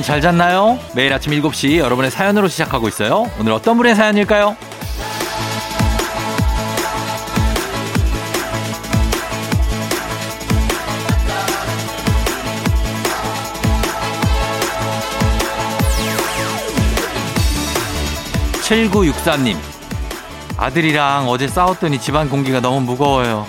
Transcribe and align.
여러분 0.00 0.02
잘 0.02 0.20
잤나요? 0.22 0.78
매일 0.94 1.12
아침 1.12 1.30
7시 1.32 1.76
여러분의 1.76 2.10
사연으로 2.10 2.48
시작하고 2.48 2.88
있어요. 2.88 3.30
오늘 3.38 3.52
어떤 3.52 3.76
분의 3.76 3.94
사연일까요? 3.94 4.56
7964님. 18.62 19.56
아들이랑 20.56 21.28
어제 21.28 21.46
싸웠더니 21.46 21.98
집안 21.98 22.30
공기가 22.30 22.60
너무 22.60 22.80
무거워요. 22.80 23.46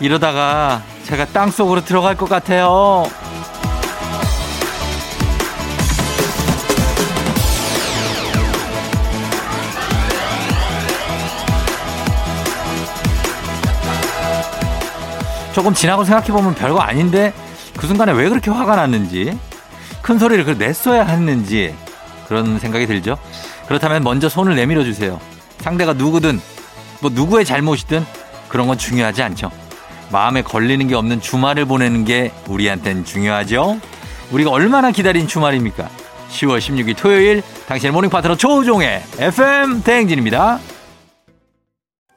이러다가 0.00 0.82
제가 1.04 1.24
땅 1.26 1.50
속으로 1.50 1.82
들어갈 1.82 2.14
것 2.14 2.28
같아요. 2.28 3.06
조금 15.58 15.74
지나고 15.74 16.04
생각해보면 16.04 16.54
별거 16.54 16.78
아닌데 16.78 17.32
그 17.76 17.88
순간에 17.88 18.12
왜 18.12 18.28
그렇게 18.28 18.48
화가 18.48 18.76
났는지 18.76 19.36
큰 20.02 20.16
소리를 20.16 20.44
그 20.44 20.52
냈어야 20.52 21.02
했는지 21.02 21.74
그런 22.28 22.60
생각이 22.60 22.86
들죠. 22.86 23.18
그렇다면 23.66 24.04
먼저 24.04 24.28
손을 24.28 24.54
내밀어 24.54 24.84
주세요. 24.84 25.18
상대가 25.58 25.94
누구든 25.94 26.40
뭐 27.00 27.10
누구의 27.12 27.44
잘못이든 27.44 28.06
그런 28.46 28.68
건 28.68 28.78
중요하지 28.78 29.20
않죠. 29.24 29.50
마음에 30.12 30.42
걸리는 30.42 30.86
게 30.86 30.94
없는 30.94 31.20
주말을 31.20 31.64
보내는 31.64 32.04
게 32.04 32.30
우리한텐 32.46 33.04
중요하죠. 33.04 33.80
우리가 34.30 34.52
얼마나 34.52 34.92
기다린 34.92 35.26
주말입니까? 35.26 35.88
10월 36.30 36.60
16일 36.60 36.96
토요일 36.96 37.42
당신의 37.66 37.92
morning 37.92 38.10
파트너 38.10 38.36
조우종의 38.36 39.02
FM 39.18 39.82
대행진입니다. 39.82 40.60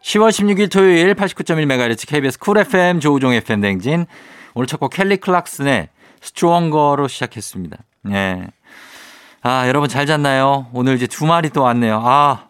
10월 0.04 0.30
16일 0.30 0.72
토요일 0.72 1.14
89.1MHz 1.14 2.08
KBS 2.08 2.40
Cool 2.40 2.58
FM 2.58 3.00
조우종 3.00 3.34
FM 3.34 3.62
대행진 3.62 4.06
오늘 4.54 4.68
첫 4.68 4.80
곡 4.80 4.92
켈리 4.92 5.18
클락슨의 5.18 5.90
Stronger로 6.22 7.08
시작했습니다. 7.08 7.78
예. 8.10 8.48
아, 9.44 9.68
여러분 9.68 9.90
잘 9.90 10.06
잤나요? 10.06 10.68
오늘 10.74 10.96
이제 10.96 11.08
주말이 11.08 11.50
또 11.50 11.62
왔네요. 11.64 12.02
아, 12.04 12.48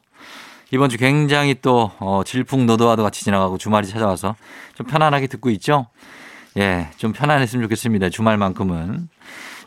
이번 0.71 0.89
주 0.89 0.97
굉장히 0.97 1.55
또, 1.61 1.91
어, 1.99 2.21
질풍노도와도 2.25 3.03
같이 3.03 3.23
지나가고 3.23 3.57
주말이 3.57 3.87
찾아와서 3.87 4.35
좀 4.75 4.87
편안하게 4.87 5.27
듣고 5.27 5.49
있죠? 5.51 5.87
예, 6.57 6.89
좀 6.97 7.13
편안했으면 7.13 7.63
좋겠습니다. 7.63 8.09
주말만큼은. 8.09 9.09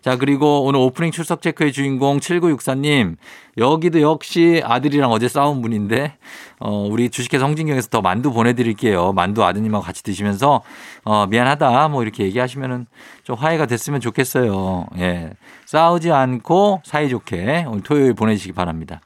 자, 0.04 0.16
그리고 0.16 0.64
오늘 0.64 0.80
오프닝 0.80 1.12
출석 1.12 1.40
체크의 1.40 1.72
주인공 1.72 2.18
7964님. 2.18 3.16
여기도 3.56 4.02
역시 4.02 4.60
아들이랑 4.62 5.10
어제 5.10 5.28
싸운 5.28 5.62
분인데, 5.62 6.18
어, 6.60 6.86
우리 6.90 7.08
주식회사 7.08 7.46
홍진경에서 7.46 7.88
더 7.88 8.02
만두 8.02 8.30
보내드릴게요. 8.30 9.14
만두 9.14 9.42
아드님하고 9.42 9.82
같이 9.82 10.02
드시면서, 10.02 10.60
어, 11.04 11.26
미안하다. 11.26 11.88
뭐 11.88 12.02
이렇게 12.02 12.24
얘기하시면은 12.24 12.84
좀 13.22 13.36
화해가 13.36 13.64
됐으면 13.64 14.02
좋겠어요. 14.02 14.88
예. 14.98 15.30
싸우지 15.64 16.12
않고 16.12 16.82
사이좋게 16.84 17.64
오늘 17.66 17.82
토요일 17.82 18.12
보내주시기 18.12 18.52
바랍니다. 18.52 19.00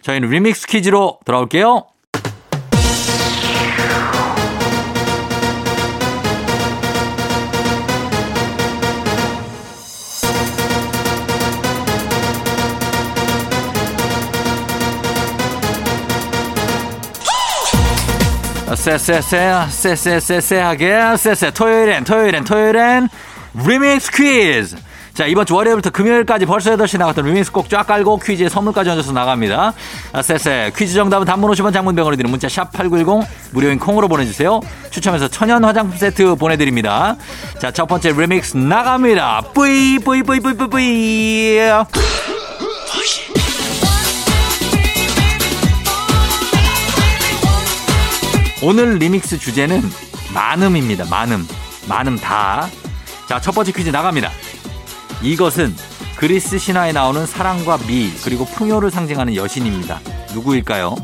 저희는 0.00 0.30
리믹스 0.30 0.68
퀴즈로 0.68 1.18
돌아올게요. 1.26 1.84
쎄쎄쎄 18.98 19.66
쎄쎄쎄쎄하게 19.70 21.16
쎄쎄 21.16 21.50
토요일엔 21.52 22.04
토요일엔 22.04 22.44
토요일엔 22.44 23.08
리믹스 23.66 24.10
퀴즈 24.12 24.76
자 25.14 25.26
이번 25.26 25.44
주 25.46 25.54
월요일부터 25.54 25.90
금요일까지 25.90 26.46
벌써 26.46 26.70
8시 26.76 26.98
나갔던 26.98 27.24
리믹스 27.24 27.52
꼭 27.52 27.68
쫙 27.68 27.86
깔고 27.86 28.18
퀴즈에 28.18 28.48
선물까지 28.48 28.90
얹어서 28.90 29.12
나갑니다 29.12 29.72
아, 30.12 30.22
쎄쎄 30.22 30.72
퀴즈 30.76 30.94
정답은 30.94 31.24
단문 31.26 31.50
50원 31.52 31.72
장문 31.72 31.94
병원에 31.94 32.16
드는 32.16 32.30
문자 32.30 32.48
샵8910 32.48 33.26
무료인 33.52 33.78
콩으로 33.78 34.08
보내주세요 34.08 34.60
추첨해서 34.90 35.28
천연 35.28 35.64
화장품 35.64 35.96
세트 35.98 36.34
보내드립니다 36.36 37.16
자 37.60 37.70
첫 37.70 37.86
번째 37.86 38.12
리믹스 38.12 38.56
나갑니다 38.56 39.42
뿌이 39.54 39.98
뿌이 40.00 40.22
뿌이 40.22 40.40
뿌이 40.40 40.54
뿌이 40.54 40.68
뿌이 40.68 41.58
오늘 48.62 48.98
리믹스 48.98 49.38
주제는 49.38 49.82
많음입니다. 50.34 51.06
많음. 51.06 51.46
많음 51.88 52.16
다. 52.18 52.68
자, 53.26 53.40
첫 53.40 53.52
번째 53.52 53.72
퀴즈 53.72 53.88
나갑니다. 53.88 54.30
이것은 55.22 55.74
그리스 56.16 56.58
신화에 56.58 56.92
나오는 56.92 57.24
사랑과 57.24 57.78
미, 57.78 58.12
그리고 58.22 58.44
풍요를 58.44 58.90
상징하는 58.90 59.34
여신입니다. 59.34 60.00
누구일까요? 60.34 60.94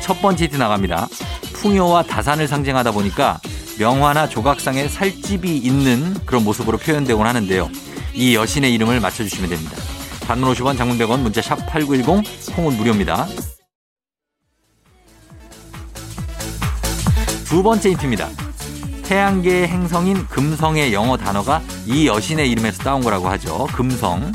첫 0.00 0.20
번째 0.20 0.44
힌트 0.44 0.56
나갑니다. 0.56 1.06
풍요와 1.52 2.02
다산을 2.02 2.48
상징하다 2.48 2.90
보니까 2.90 3.40
명화나 3.78 4.28
조각상에 4.28 4.88
살집이 4.88 5.56
있는 5.58 6.14
그런 6.26 6.42
모습으로 6.42 6.78
표현되곤 6.78 7.24
하는데요. 7.24 7.70
이 8.14 8.34
여신의 8.34 8.74
이름을 8.74 8.98
맞춰주시면 8.98 9.50
됩니다. 9.50 9.76
단문 10.26 10.52
50원, 10.52 10.76
장문 10.76 10.98
100원, 10.98 11.20
문자 11.20 11.40
샵 11.40 11.56
8910, 11.66 12.56
콩은 12.56 12.76
무료입니다. 12.76 13.28
두 17.48 17.62
번째 17.62 17.92
힌트입니다. 17.92 18.28
태양계의 19.04 19.68
행성인 19.68 20.26
금성의 20.26 20.92
영어 20.92 21.16
단어가 21.16 21.62
이 21.86 22.06
여신의 22.06 22.50
이름에서 22.50 22.82
따온 22.82 23.00
거라고 23.00 23.26
하죠. 23.30 23.66
금성. 23.72 24.30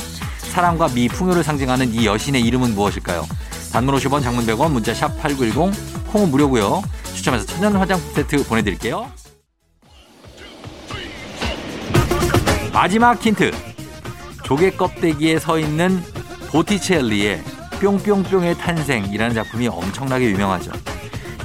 사랑과 0.51 0.87
미, 0.87 1.07
풍요를 1.07 1.43
상징하는 1.43 1.93
이 1.93 2.07
여신의 2.07 2.41
이름은 2.41 2.73
무엇일까요? 2.73 3.23
단문 3.71 3.93
50원, 3.95 4.23
장문 4.23 4.47
100원, 4.47 4.71
문자 4.71 4.95
샵 4.95 5.15
8910, 5.21 6.11
콩은 6.11 6.31
무료고요. 6.31 6.81
추첨해서 7.13 7.45
천연 7.45 7.75
화장품 7.75 8.11
세트 8.15 8.47
보내드릴게요. 8.47 9.07
마지막 12.73 13.23
힌트. 13.23 13.51
조개 14.43 14.71
껍데기에 14.71 15.37
서 15.37 15.59
있는 15.59 16.01
보티첼리의 16.49 17.43
뿅뿅뿅의 17.79 18.57
탄생이라는 18.57 19.35
작품이 19.35 19.67
엄청나게 19.67 20.31
유명하죠. 20.31 20.71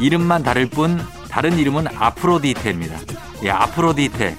이름만 0.01 0.43
다를 0.43 0.67
뿐 0.67 0.99
다른 1.31 1.59
이름은 1.59 1.87
아프로디테입니다. 1.97 2.99
예, 3.45 3.51
아프로디테. 3.51 4.37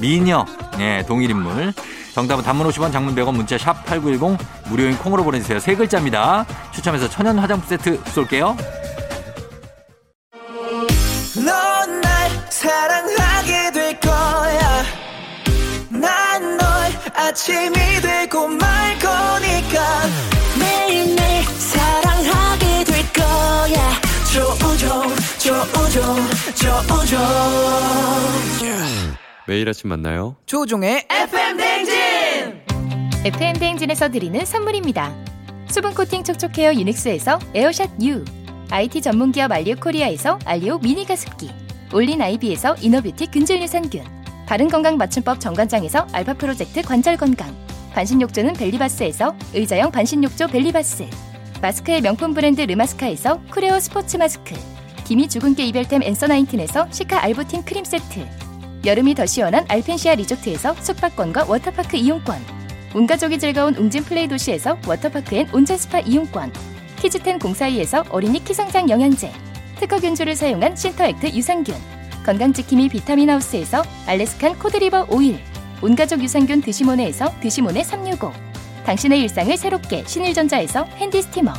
미녀. 0.00 0.44
예, 0.78 1.04
동일인물. 1.06 1.72
정답은 2.14 2.42
단문 2.42 2.66
50원, 2.68 2.92
장문 2.92 3.14
100원, 3.14 3.34
문자 3.34 3.56
샵 3.56 3.84
8910, 3.84 4.38
무료인 4.68 4.96
콩으로 4.98 5.22
보내주세요. 5.24 5.60
세 5.60 5.74
글자입니다. 5.74 6.44
추첨해서 6.72 7.08
천연 7.08 7.38
화장품 7.38 7.68
세트 7.68 8.02
쏠게요. 8.10 8.56
아침이 17.30 17.72
되고 18.02 18.48
조우종 25.60 26.16
조우종 26.54 27.18
조우종 28.58 28.76
매일 29.46 29.68
아침 29.68 29.90
만나요. 29.90 30.36
조우종의 30.46 31.06
FM 31.10 31.56
대행진. 31.58 32.62
FM 33.24 33.54
대행진에서 33.58 34.08
드리는 34.08 34.42
선물입니다. 34.44 35.12
수분 35.68 35.92
코팅 35.92 36.24
촉촉 36.24 36.56
헤어 36.56 36.72
유닉스에서 36.72 37.38
에어샷 37.54 37.90
U 38.02 38.24
IT 38.70 39.02
전문기업 39.02 39.52
알리오 39.52 39.74
코리아에서 39.76 40.38
알리오 40.46 40.78
미니 40.78 41.04
가습기. 41.04 41.50
올린 41.92 42.22
아이비에서 42.22 42.76
inner 42.80 43.01
beauty 43.01 43.26
균질 43.30 43.60
유산균. 43.60 44.04
바른건강 44.46 44.96
맞춤법 44.96 45.40
정관장에서 45.40 46.06
알파 46.12 46.32
프로젝트 46.34 46.80
관절건강. 46.82 47.54
반신욕조는 47.92 48.54
벨리바스에서 48.54 49.34
의자형 49.52 49.90
반신욕조 49.90 50.46
벨리바스. 50.46 51.06
마스크의 51.60 52.00
명품 52.00 52.32
브랜드 52.32 52.62
르마스카에서 52.62 53.42
쿠레오 53.50 53.78
스포츠 53.80 54.16
마스크 54.16 54.54
기미 55.10 55.26
주근깨 55.26 55.64
이별템 55.64 56.04
앤서 56.04 56.28
나인틴에서 56.28 56.86
시카 56.92 57.24
알부틴 57.24 57.64
크림 57.64 57.84
세트. 57.84 58.24
여름이 58.84 59.16
더 59.16 59.26
시원한 59.26 59.64
알펜시아 59.66 60.14
리조트에서 60.14 60.74
숙박권과 60.74 61.46
워터파크 61.48 61.96
이용권. 61.96 62.38
온 62.94 63.08
가족이 63.08 63.40
즐거운 63.40 63.74
웅진 63.74 64.04
플레이 64.04 64.28
도시에서 64.28 64.78
워터파크 64.86 65.34
and 65.34 65.48
온천 65.52 65.78
스파 65.78 65.98
이용권. 65.98 66.52
키즈텐 67.00 67.40
공사이에서 67.40 68.04
어린이 68.10 68.44
키성장 68.44 68.88
영양제. 68.88 69.32
특허 69.80 69.98
균주를 69.98 70.36
사용한 70.36 70.76
신터액트 70.76 71.26
유산균. 71.34 71.74
건강지킴이 72.24 72.88
비타민 72.90 73.30
하우스에서 73.30 73.82
Alaskan 74.06 74.60
cod 74.60 74.78
liver 74.78 75.08
oil. 75.10 75.40
온 75.82 75.96
가족 75.96 76.22
유산균 76.22 76.60
드시모네에서 76.60 77.34
드시모네 77.40 77.82
365 77.82 78.32
당신의 78.86 79.22
일상을 79.22 79.56
새롭게 79.56 80.04
신일전자에서 80.06 80.84
handy 80.98 81.20
steamer. 81.22 81.52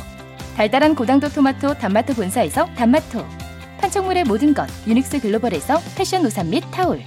달달한 0.56 0.94
고당도 0.94 1.28
토마토 1.28 1.74
단마토 1.74 2.14
본사에서 2.14 2.64
단마토 2.76 3.41
판촉물의 3.82 4.24
모든 4.24 4.54
것 4.54 4.68
유닉스 4.86 5.20
글로벌에서 5.20 5.78
패션 5.96 6.24
우산 6.24 6.48
및 6.48 6.62
타올 6.70 7.02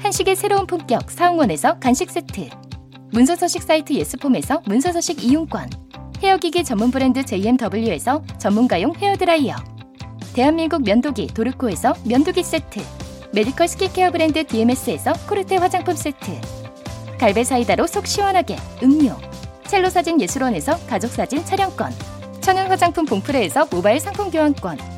한식의 0.00 0.36
새로운 0.36 0.66
품격 0.66 1.10
사홍원에서 1.10 1.78
간식 1.80 2.10
세트 2.10 2.50
문서서식 3.12 3.62
사이트 3.62 3.94
예스폼에서 3.94 4.62
문서서식 4.66 5.24
이용권 5.24 5.70
헤어기기 6.22 6.64
전문 6.64 6.90
브랜드 6.90 7.24
JMW에서 7.24 8.22
전문가용 8.38 8.94
헤어드라이어 8.96 9.56
대한민국 10.34 10.84
면도기 10.84 11.28
도르코에서 11.28 11.94
면도기 12.04 12.44
세트 12.44 12.80
메디컬 13.32 13.66
스킨케어 13.66 14.10
브랜드 14.10 14.46
DMS에서 14.46 15.14
코르테 15.28 15.56
화장품 15.56 15.94
세트 15.94 16.30
갈배 17.18 17.42
사이다로 17.42 17.86
속 17.86 18.06
시원하게 18.06 18.56
음료 18.82 19.16
첼로 19.66 19.88
사진 19.88 20.20
예술원에서 20.20 20.78
가족 20.86 21.10
사진 21.10 21.44
촬영권 21.44 21.92
천연 22.40 22.68
화장품 22.68 23.06
봉프레에서 23.06 23.68
모바일 23.70 23.98
상품 23.98 24.30
교환권 24.30 24.97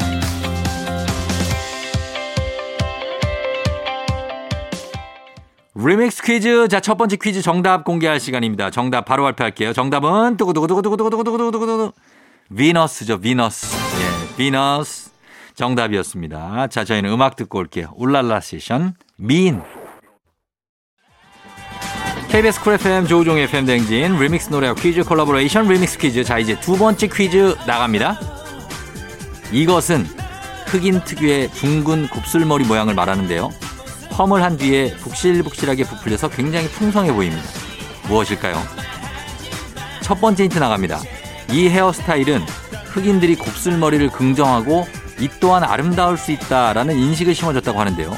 리믹스 5.85 6.23
퀴즈. 6.23 6.67
자, 6.67 6.79
첫 6.79 6.97
번째 6.97 7.17
퀴즈 7.17 7.41
정답 7.41 7.83
공개할 7.83 8.19
시간입니다. 8.19 8.69
정답 8.69 9.05
바로 9.05 9.23
발표할게요. 9.23 9.73
정답은 9.73 10.37
두구두구두구두구두구두구두구두구 10.37 11.91
비너스죠, 12.55 13.19
비너스. 13.19 13.75
예, 13.75 14.35
비너스. 14.35 15.11
정답이었습니다. 15.55 16.67
자, 16.67 16.83
저희는 16.83 17.11
음악 17.11 17.35
듣고 17.35 17.59
올게요. 17.59 17.93
울랄라 17.95 18.39
세션 18.39 18.95
민. 19.17 19.61
KBS 22.29 22.61
쿨 22.61 22.73
FM 22.75 23.07
조우종의 23.07 23.43
FM 23.43 23.65
대행진 23.65 24.17
리믹스 24.17 24.49
노래와 24.49 24.73
퀴즈 24.75 25.03
콜라보레이션 25.03 25.67
리믹스 25.67 25.97
퀴즈. 25.97 26.23
자, 26.23 26.39
이제 26.39 26.59
두 26.59 26.77
번째 26.77 27.07
퀴즈 27.07 27.55
나갑니다. 27.67 28.17
이것은 29.51 30.05
흑인 30.67 31.03
특유의 31.03 31.49
둥근 31.49 32.07
곱슬머리 32.07 32.63
모양을 32.65 32.95
말하는데요. 32.95 33.49
펌을 34.21 34.43
한 34.43 34.55
뒤에 34.55 34.95
북실북실하게 34.97 35.83
부풀려서 35.83 36.29
굉장히 36.29 36.67
풍성해 36.67 37.11
보입니다. 37.11 37.41
무엇일까요? 38.07 38.61
첫 40.01 40.21
번째 40.21 40.43
힌트 40.43 40.59
나갑니다. 40.59 40.99
이 41.49 41.67
헤어스타일은 41.67 42.41
흑인들이 42.85 43.35
곱슬머리를 43.35 44.09
긍정하고 44.09 44.87
이 45.19 45.27
또한 45.39 45.63
아름다울 45.63 46.17
수 46.17 46.31
있다라는 46.31 46.97
인식을 46.97 47.33
심어줬다고 47.33 47.79
하는데요. 47.79 48.15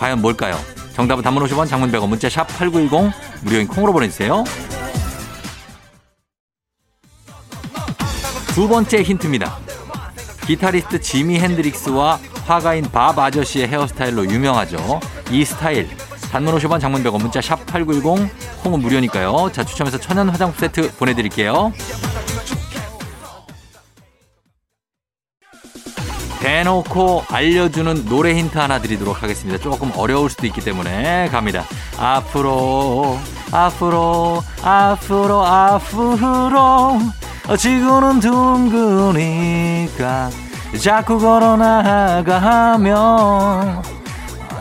과연 0.00 0.20
뭘까요? 0.20 0.58
정답은 0.94 1.22
단문 1.22 1.44
50원, 1.44 1.68
장문 1.68 1.92
100원, 1.92 2.08
문자 2.08 2.28
샵 2.28 2.48
8910 2.48 3.12
무료인 3.42 3.68
콩으로 3.68 3.92
보내주세요. 3.92 4.42
두 8.54 8.66
번째 8.66 9.02
힌트입니다. 9.04 9.56
기타리스트 10.46 11.00
지미 11.00 11.38
핸드릭스와 11.38 12.18
화가인 12.48 12.84
밥 12.90 13.18
아저씨의 13.18 13.68
헤어스타일로 13.68 14.24
유명하죠. 14.24 15.00
이 15.30 15.44
스타일. 15.44 15.86
단문 16.32 16.54
50원 16.56 16.80
장문 16.80 17.04
100원 17.04 17.20
문자 17.20 17.42
샵 17.42 17.66
8910 17.66 18.62
콩은 18.62 18.80
무료니까요. 18.80 19.50
자 19.52 19.62
추첨해서 19.62 19.98
천연 19.98 20.30
화장품 20.30 20.58
세트 20.58 20.94
보내드릴게요. 20.96 21.74
대놓고 26.40 27.24
알려주는 27.28 28.06
노래 28.06 28.34
힌트 28.34 28.56
하나 28.56 28.80
드리도록 28.80 29.22
하겠습니다. 29.22 29.60
조금 29.62 29.92
어려울 29.94 30.30
수도 30.30 30.46
있기 30.46 30.62
때문에 30.62 31.28
갑니다. 31.28 31.64
앞으로 31.98 33.18
앞으로 33.52 34.42
앞으로 34.62 35.44
앞으로 35.44 36.98
지구는 37.58 38.20
둥그니까 38.20 39.50
자꾸 40.76 41.18
걸어 41.18 41.56
나가면 41.56 42.92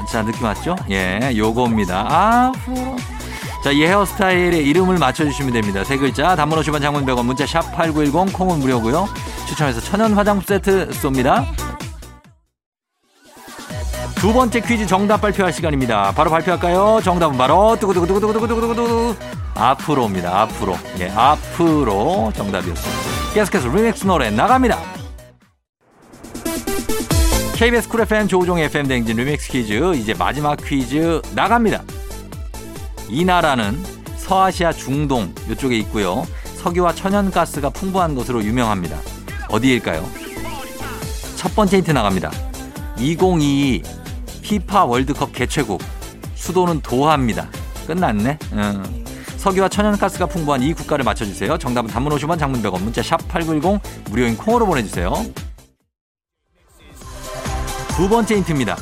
자 0.10 0.24
느낌 0.24 0.46
왔죠? 0.46 0.76
예, 0.90 1.34
요겁니다. 1.36 2.06
앞으로 2.10 2.96
자, 3.64 3.72
이 3.72 3.84
헤어스타일의 3.84 4.64
이름을 4.66 4.98
맞춰주시면 4.98 5.52
됩니다. 5.52 5.84
세 5.84 5.98
글자, 5.98 6.38
단문 6.38 6.58
50원 6.60 6.82
장문 6.82 7.06
100원, 7.06 7.26
문자 7.26 7.46
샵 7.46 7.64
8910, 7.74 8.32
콩은 8.34 8.60
무료고요. 8.60 9.10
추첨해서 9.46 9.82
천연 9.82 10.14
화장품 10.14 10.46
세트 10.46 10.90
쏩니다. 10.92 11.46
두 14.16 14.32
번째 14.32 14.62
퀴즈 14.62 14.88
정답 14.88 15.20
발표할 15.22 15.52
시간입니다. 15.52 16.12
바로 16.14 16.30
발표할까요? 16.30 17.02
정답은 17.04 17.38
바로 17.38 17.78
두구두구두구두구두구두구두구 17.80 19.16
아프로입니다. 19.56 20.42
아프로. 20.44 20.78
예, 21.00 21.10
아프로 21.10 22.32
정답이었습니다. 22.36 23.34
계속해서 23.34 23.68
리믹스 23.68 24.06
노래 24.08 24.30
나갑니다. 24.30 24.80
KBS 27.58 27.90
쿨 27.90 28.02
FM 28.02 28.28
조우종 28.28 28.60
FM 28.60 28.88
대행진 28.88 29.18
리믹스 29.18 29.52
퀴즈 29.52 29.96
이제 29.96 30.14
마지막 30.14 30.58
퀴즈 30.64 31.20
나갑니다. 31.34 31.82
이 33.10 33.26
나라는 33.26 33.84
서아시아 34.16 34.72
중동 34.72 35.34
이쪽에 35.50 35.76
있고요. 35.80 36.28
석유와 36.58 36.94
천연가스가 36.94 37.72
풍부한 37.72 38.14
것으로 38.14 38.44
유명합니다. 38.44 39.00
어디일까요? 39.50 40.08
첫 41.36 41.56
번째 41.56 41.78
힌트 41.78 41.90
나갑니다. 41.90 42.32
2022 43.00 43.82
피파 44.44 44.86
월드컵 44.86 45.34
개최국 45.34 45.82
수도는 46.36 46.82
도하입니다. 46.82 47.50
끝났네. 47.88 48.38
음. 48.52 49.06
석유와 49.38 49.70
천연가스가 49.70 50.28
풍부한 50.28 50.62
이 50.62 50.76
국가를 50.76 51.04
맞춰주세요. 51.04 51.58
정답은 51.58 51.90
단문 51.90 52.14
50원 52.14 52.38
장문 52.38 52.62
100원 52.62 52.82
문자 52.84 53.02
샵 53.02 53.28
8910 53.28 53.82
무료인 54.12 54.38
콩으로 54.38 54.68
보내주세요. 54.68 55.26
두 57.98 58.08
번째 58.08 58.36
힌트입니다. 58.36 58.78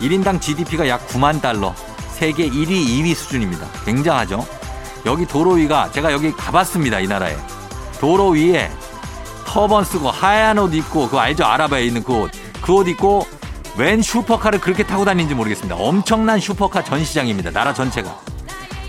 1인당 0.00 0.40
GDP가 0.40 0.88
약 0.88 1.06
9만 1.06 1.40
달러. 1.40 1.72
세계 2.10 2.50
1위, 2.50 2.66
2위 2.68 3.14
수준입니다. 3.14 3.68
굉장하죠? 3.84 4.44
여기 5.06 5.24
도로 5.26 5.52
위가 5.52 5.92
제가 5.92 6.12
여기 6.12 6.32
가봤습니다. 6.32 6.98
이 6.98 7.06
나라에. 7.06 7.36
도로 8.00 8.30
위에 8.30 8.68
터번 9.46 9.84
쓰고 9.84 10.10
하얀 10.10 10.58
옷 10.58 10.74
입고 10.74 11.04
그거 11.06 11.20
알죠? 11.20 11.44
아라바에 11.44 11.84
있는 11.84 12.02
그 12.02 12.12
옷. 12.22 12.32
그 12.60 12.72
옷 12.74 12.88
입고 12.88 13.28
웬 13.76 14.02
슈퍼카를 14.02 14.60
그렇게 14.60 14.82
타고 14.82 15.04
다니는지 15.04 15.36
모르겠습니다. 15.36 15.76
엄청난 15.76 16.40
슈퍼카 16.40 16.82
전시장입니다. 16.82 17.52
나라 17.52 17.72
전체가. 17.72 18.12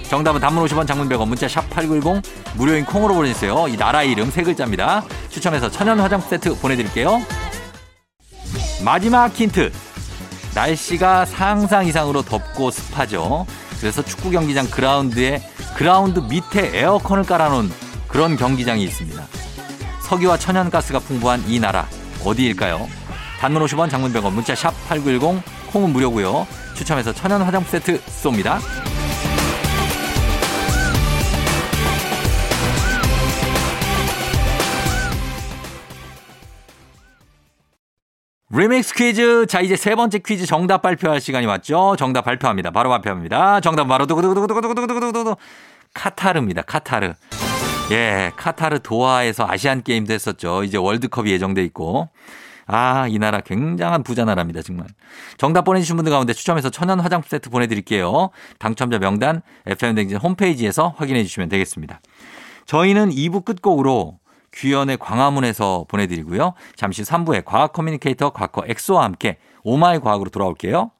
정답은 0.09 0.41
단문 0.41 0.65
50원 0.65 0.87
장문 0.87 1.07
100원 1.07 1.27
문자 1.27 1.47
샵 1.47 1.69
8910 1.69 2.23
무료인 2.55 2.85
콩으로 2.85 3.13
보내주세요. 3.13 3.67
이 3.69 3.77
나라 3.77 4.01
이름 4.01 4.31
세 4.31 4.41
글자입니다. 4.41 5.03
추첨해서 5.29 5.69
천연 5.69 5.99
화장품 5.99 6.27
세트 6.27 6.59
보내드릴게요. 6.59 7.21
마지막 8.83 9.33
힌트. 9.33 9.71
날씨가 10.55 11.25
상상 11.25 11.85
이상으로 11.85 12.23
덥고 12.23 12.71
습하죠. 12.71 13.45
그래서 13.79 14.03
축구 14.03 14.31
경기장 14.31 14.69
그라운드에 14.69 15.41
그라운드 15.75 16.19
밑에 16.19 16.71
에어컨을 16.77 17.23
깔아놓은 17.23 17.71
그런 18.07 18.35
경기장이 18.35 18.83
있습니다. 18.83 19.23
석유와 20.03 20.37
천연가스가 20.37 20.99
풍부한 20.99 21.45
이 21.47 21.59
나라 21.59 21.87
어디일까요? 22.25 22.87
단문 23.39 23.63
50원 23.65 23.89
장문 23.89 24.11
100원 24.13 24.33
문자 24.33 24.53
샵 24.53 24.73
8910 24.87 25.41
콩은 25.71 25.91
무료고요. 25.93 26.45
추첨해서 26.75 27.13
천연 27.13 27.41
화장품 27.41 27.71
세트 27.71 28.01
쏩니다. 28.03 28.59
리믹스 38.53 38.93
퀴즈. 38.95 39.45
자, 39.47 39.61
이제 39.61 39.77
세 39.77 39.95
번째 39.95 40.19
퀴즈 40.19 40.45
정답 40.45 40.81
발표할 40.81 41.21
시간이 41.21 41.45
왔죠. 41.45 41.95
정답 41.97 42.23
발표합니다. 42.25 42.71
바로 42.71 42.89
발표합니다. 42.89 43.61
정답 43.61 43.85
바로 43.85 44.05
두구두구두구두구두구두구두구 44.07 45.37
카타르입니다. 45.93 46.63
카타르. 46.63 47.13
예, 47.91 48.31
카타르 48.35 48.79
도하에서 48.79 49.47
아시안 49.47 49.83
게임도 49.83 50.13
했었죠. 50.13 50.63
이제 50.63 50.77
월드컵이 50.77 51.31
예정돼 51.31 51.63
있고. 51.65 52.09
아, 52.67 53.07
이 53.07 53.19
나라 53.19 53.39
굉장한 53.39 54.03
부자 54.03 54.25
나라입니다, 54.25 54.61
정말. 54.61 54.87
정답 55.37 55.63
보내주신 55.63 55.95
분들 55.95 56.11
가운데 56.11 56.33
추첨해서 56.33 56.69
천연 56.69 56.99
화장품 56.99 57.29
세트 57.29 57.49
보내드릴게요. 57.49 58.31
당첨자 58.59 58.99
명단 58.99 59.41
FM댕진 59.65 60.17
홈페이지에서 60.17 60.93
확인해 60.97 61.23
주시면 61.23 61.47
되겠습니다. 61.47 62.01
저희는 62.65 63.11
2부 63.11 63.43
끝곡으로 63.43 64.20
규현의 64.53 64.97
광화문에서 64.97 65.85
보내드리고요. 65.87 66.53
잠시 66.75 67.03
3부에 67.03 67.43
과학 67.45 67.73
커뮤니케이터 67.73 68.31
과커 68.31 68.63
엑소와 68.67 69.03
함께 69.03 69.37
oh 69.63 69.81
my 69.81 69.99
과학으로 69.99 70.29
돌아올게요. 70.29 70.91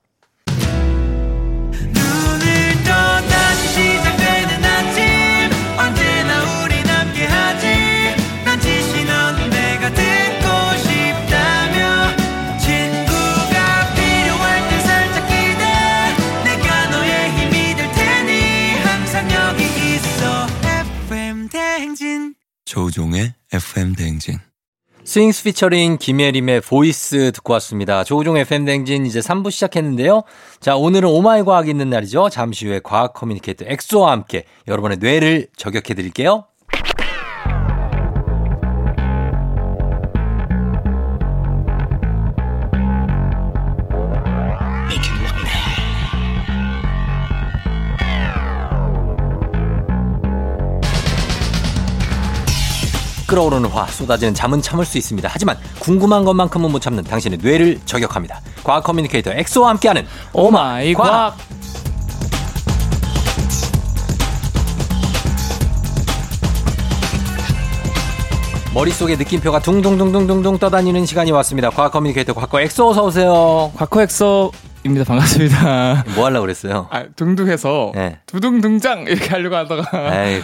스윙스 25.11 25.43
피처링 25.43 25.97
김예림의 25.97 26.61
Voice 26.61 27.33
듣고 27.33 27.51
왔습니다. 27.51 28.05
조우종 28.05 28.37
FM 28.37 28.63
대행진 28.63 29.05
이제 29.05 29.19
3부 29.19 29.51
시작했는데요. 29.51 30.23
자, 30.61 30.77
오늘은 30.77 31.09
oh 31.09 31.26
my 31.26 31.43
과학 31.43 31.67
있는 31.67 31.89
날이죠. 31.89 32.29
잠시 32.29 32.65
후에 32.65 32.79
과학 32.81 33.11
커뮤니케이터 33.11 33.65
엑소와 33.67 34.13
함께 34.13 34.45
여러분의 34.69 34.99
뇌를 35.01 35.47
저격해 35.57 35.95
드릴게요. 35.95 36.45
끓어오르는 53.31 53.69
화 53.69 53.85
쏟아지는 53.85 54.33
잠은 54.33 54.61
참을 54.61 54.83
수 54.83 54.97
있습니다. 54.97 55.29
하지만 55.31 55.57
궁금한 55.79 56.25
것만큼은 56.25 56.69
못 56.69 56.81
참는 56.81 57.01
당신의 57.01 57.39
뇌를 57.41 57.79
저격합니다. 57.85 58.41
과학 58.61 58.83
커뮤니케이터 58.83 59.31
엑소와 59.31 59.69
함께하는 59.69 60.05
oh 60.33 60.63
my 60.63 60.93
과학. 60.93 61.37
머릿속에 68.73 69.15
느낌표가 69.15 69.59
둥둥둥둥둥둥 69.59 70.57
떠다니는 70.59 71.05
시간이 71.05 71.31
왔습니다. 71.31 71.69
과학 71.69 71.93
커뮤니케이터 71.93 72.33
과커 72.33 72.59
엑소 72.59 72.89
어서 72.89 73.05
오세요. 73.05 73.71
과커엑소 73.77 74.51
입니다. 74.83 75.05
반갑습니다. 75.05 76.03
뭐 76.15 76.25
하려고 76.25 76.41
그랬어요? 76.41 76.87
아, 76.89 77.05
둥둥해서 77.15 77.93
네. 77.95 78.19
두둥둥장 78.25 79.03
이렇게 79.07 79.29
하려고 79.29 79.55
하다가 79.55 80.25
에이, 80.27 80.41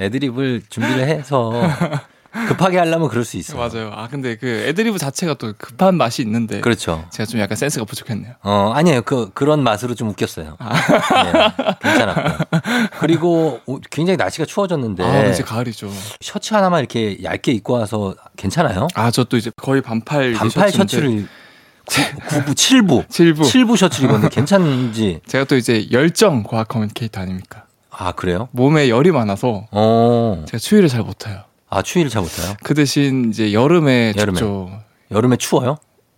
애드립을 0.00 0.62
준비를 0.70 1.06
해서 1.06 1.52
급하게 2.46 2.78
하려면 2.78 3.08
그럴 3.08 3.24
수 3.24 3.36
있어요. 3.36 3.58
맞아요. 3.58 3.90
아 3.94 4.08
근데 4.08 4.36
그 4.36 4.46
애드리브 4.68 4.98
자체가 4.98 5.34
또 5.34 5.52
급한 5.58 5.96
맛이 5.96 6.22
있는데 6.22 6.60
그렇죠. 6.60 7.04
제가 7.10 7.26
좀 7.26 7.40
약간 7.40 7.56
센스가 7.56 7.84
부족했네요. 7.84 8.34
어, 8.42 8.72
아니에요. 8.74 9.02
그, 9.02 9.30
그런 9.34 9.62
맛으로 9.62 9.94
좀 9.94 10.08
웃겼어요. 10.10 10.56
네, 10.60 11.76
괜찮았고요. 11.80 12.38
그리고 13.00 13.60
오- 13.66 13.80
굉장히 13.90 14.16
날씨가 14.16 14.44
추워졌는데 14.46 15.04
아 15.04 15.26
이제 15.26 15.42
가을이죠. 15.42 15.90
셔츠 16.20 16.54
하나만 16.54 16.80
이렇게 16.80 17.18
얇게 17.22 17.52
입고 17.52 17.74
와서 17.74 18.14
괜찮아요? 18.36 18.88
아 18.94 19.10
저 19.10 19.24
또 19.24 19.36
이제 19.36 19.50
거의 19.56 19.80
반팔 19.80 20.32
반팔 20.34 20.70
셔츠를 20.72 21.26
9부, 21.86 22.54
7부. 22.54 23.08
칠부. 23.10 23.42
7부 23.44 23.76
셔츠를 23.76 24.08
입었는데 24.08 24.34
괜찮은지. 24.34 25.20
제가 25.26 25.44
또 25.44 25.56
이제 25.56 25.86
열정 25.92 26.42
과학 26.42 26.68
커뮤니케이터 26.68 27.20
아닙니까? 27.20 27.64
아, 27.90 28.12
그래요? 28.12 28.48
몸에 28.52 28.88
열이 28.88 29.12
많아서 29.12 29.66
어. 29.70 30.44
제가 30.48 30.58
추위를 30.58 30.88
잘 30.88 31.02
못 31.02 31.18
타요. 31.18 31.42
아, 31.74 31.82
추위를 31.82 32.08
잘 32.08 32.22
못해요? 32.22 32.54
그 32.62 32.72
대신 32.74 33.30
이제 33.30 33.52
여름에 33.52 34.14
여름에. 34.16 34.38
죽죠. 34.38 34.70
여름에 35.10 35.36
추워요? 35.36 35.76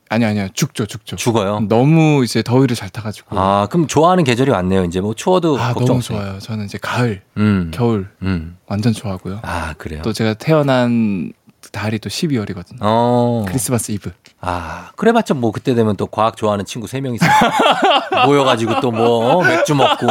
아니 0.08 0.24
아니요 0.24 0.48
죽죠 0.52 0.86
죽죠. 0.86 1.16
죽어요? 1.16 1.60
너무 1.68 2.22
이제 2.22 2.42
더위를 2.42 2.76
잘 2.76 2.90
타가지고. 2.90 3.38
아, 3.38 3.66
그럼 3.70 3.86
좋아하는 3.86 4.22
계절이 4.22 4.50
왔네요. 4.50 4.84
이제 4.84 5.00
뭐 5.00 5.14
추워도 5.14 5.58
아, 5.58 5.68
걱정 5.72 5.86
너무 5.86 5.96
없어요. 5.98 6.18
좋아요. 6.18 6.38
저는 6.38 6.66
이제 6.66 6.78
가을, 6.80 7.22
음. 7.38 7.70
겨울 7.74 8.08
음. 8.22 8.56
완전 8.66 8.92
좋아하고요. 8.92 9.40
아, 9.42 9.72
그래요? 9.78 10.02
또 10.02 10.12
제가 10.12 10.34
태어난 10.34 11.32
달이 11.72 11.98
또 11.98 12.08
12월이거든요. 12.08 12.78
어. 12.80 13.44
크리스마스 13.46 13.92
이브. 13.92 14.12
아, 14.40 14.90
그래봤자 14.96 15.34
뭐 15.34 15.50
그때 15.52 15.74
되면 15.74 15.96
또 15.96 16.06
과학 16.06 16.36
좋아하는 16.36 16.64
친구 16.64 16.86
세명 16.86 17.14
있어. 17.14 17.26
모여가지고 18.26 18.80
또 18.80 18.90
뭐 18.90 19.44
맥주 19.44 19.74
먹고. 19.74 20.06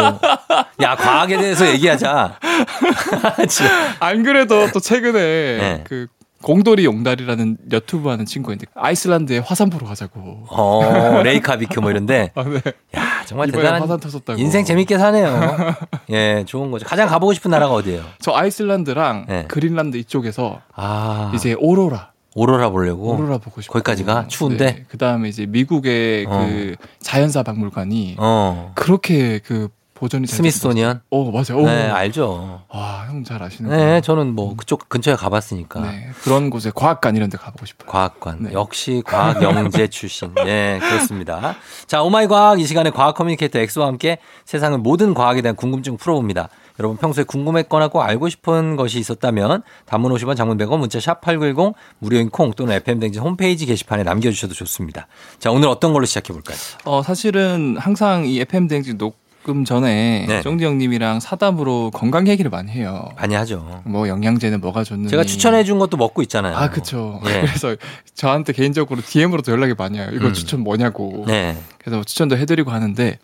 야, 0.81 0.95
과학에 0.95 1.37
대해서 1.37 1.67
얘기하자. 1.67 2.37
안 3.99 4.23
그래도 4.23 4.67
또 4.71 4.79
최근에 4.79 5.19
네. 5.19 5.83
그 5.85 6.07
공돌이 6.43 6.85
용달이라는 6.85 7.57
유튜브 7.71 8.09
하는 8.09 8.25
친구가 8.25 8.53
있는데 8.53 8.71
아이슬란드에 8.75 9.39
화산 9.39 9.69
보러 9.69 9.87
가자고. 9.87 10.45
어, 10.49 11.21
레이캬비크 11.23 11.81
뭐 11.81 11.89
이런데. 11.89 12.31
아, 12.35 12.43
네. 12.43 12.61
야, 12.95 13.14
정말 13.25 13.51
대단한. 13.51 13.81
화산 13.81 13.99
터졌다고. 13.99 14.39
인생 14.39 14.63
재밌게 14.65 14.97
사네요. 14.97 15.75
예, 16.11 16.43
좋은 16.45 16.71
거죠. 16.71 16.85
가장 16.85 17.07
가보고 17.07 17.33
싶은 17.33 17.51
나라가 17.51 17.73
어디예요? 17.73 18.03
저 18.19 18.33
아이슬란드랑 18.33 19.25
네. 19.27 19.45
그린란드 19.47 19.97
이쪽에서 19.97 20.61
아, 20.75 21.31
이제 21.35 21.55
오로라, 21.59 22.11
오로라 22.35 22.69
보려고. 22.69 23.13
오로라 23.15 23.37
보고 23.39 23.61
싶어요. 23.61 23.81
거기까지 23.81 24.03
가? 24.03 24.27
추운데? 24.27 24.85
그 24.89 24.97
다음에 24.97 25.29
이제 25.29 25.45
미국의 25.45 26.25
어. 26.27 26.45
그 26.47 26.75
자연사 26.99 27.43
박물관이 27.43 28.15
어. 28.19 28.71
그렇게 28.75 29.39
그 29.39 29.69
보존이 29.95 30.27
잘 30.27 30.37
스미소니언? 30.37 31.01
어 31.09 31.31
맞아요. 31.31 31.63
오. 31.63 31.65
네, 31.65 31.89
알죠. 31.89 32.61
와, 32.67 33.05
형 33.07 33.23
잘 33.23 33.41
아시는 33.41 33.71
네, 33.71 34.01
저는 34.01 34.35
뭐 34.35 34.55
그쪽 34.55 34.87
근처에 34.89 35.15
가봤으니까. 35.15 35.79
네, 35.79 36.09
그런 36.23 36.49
곳에 36.49 36.69
과학관 36.75 37.15
이런 37.15 37.29
데 37.29 37.37
가보고 37.37 37.65
싶어요. 37.65 37.89
과학관. 37.89 38.43
네. 38.43 38.53
역시 38.53 39.01
과학 39.05 39.41
영재 39.41 39.87
출신. 39.89 40.33
네, 40.35 40.79
그렇습니다. 40.79 41.55
자, 41.87 42.03
oh 42.03 42.15
my 42.15 42.27
과학 42.27 42.59
이 42.59 42.65
시간에 42.65 42.89
과학 42.91 43.15
커뮤니케이터 43.15 43.57
엑소와 43.59 43.87
함께 43.87 44.17
세상의 44.43 44.79
모든 44.79 45.13
과학에 45.13 45.41
대한 45.41 45.55
궁금증 45.55 45.95
풀어봅니다. 45.97 46.49
여러분 46.77 46.97
평소에 46.97 47.23
궁금했거나 47.23 47.87
꼭 47.87 48.01
알고 48.01 48.27
싶은 48.27 48.75
것이 48.75 48.99
있었다면 48.99 49.63
단문 49.85 50.11
50원 50.11 50.35
장문 50.35 50.57
100원 50.57 50.77
문자 50.79 50.99
샵 50.99 51.21
8910 51.21 51.73
무료인 51.99 52.29
콩 52.29 52.51
또는 52.51 52.75
FM대행진 52.75 53.21
홈페이지 53.21 53.65
게시판에 53.65 54.03
남겨주셔도 54.03 54.53
좋습니다. 54.53 55.07
자, 55.39 55.51
오늘 55.51 55.69
어떤 55.69 55.93
걸로 55.93 56.05
시작해 56.05 56.33
볼까요? 56.33 56.57
어, 56.83 57.01
사실은 57.01 57.77
항상 57.79 58.25
이 58.25 58.41
FM 58.41 58.67
대행진 58.67 58.97
녹 58.97 59.15
음 59.49 59.65
전에 59.65 60.25
네. 60.27 60.41
쫑디 60.41 60.63
형님이랑 60.65 61.19
사담으로 61.19 61.91
건강 61.91 62.27
얘기를 62.27 62.49
많이 62.49 62.71
해요. 62.71 63.09
많이 63.17 63.35
하죠. 63.35 63.81
뭐 63.85 64.07
영양제는 64.07 64.61
뭐가 64.61 64.83
좋느니. 64.83 65.09
제가 65.09 65.23
추천해 65.23 65.63
준 65.63 65.79
것도 65.79 65.97
먹고 65.97 66.21
있잖아요. 66.23 66.55
아, 66.55 66.69
그쵸. 66.69 67.21
예. 67.25 67.41
그래서 67.45 67.75
저한테 68.13 68.53
개인적으로 68.53 69.01
DM으로도 69.01 69.51
연락이 69.51 69.73
많이 69.77 69.99
와요. 69.99 70.09
이거 70.13 70.27
음. 70.27 70.33
추천 70.33 70.61
뭐냐고. 70.61 71.25
네. 71.27 71.57
그래서 71.79 72.03
추천도 72.03 72.37
해드리고 72.37 72.71
하는데, 72.71 73.19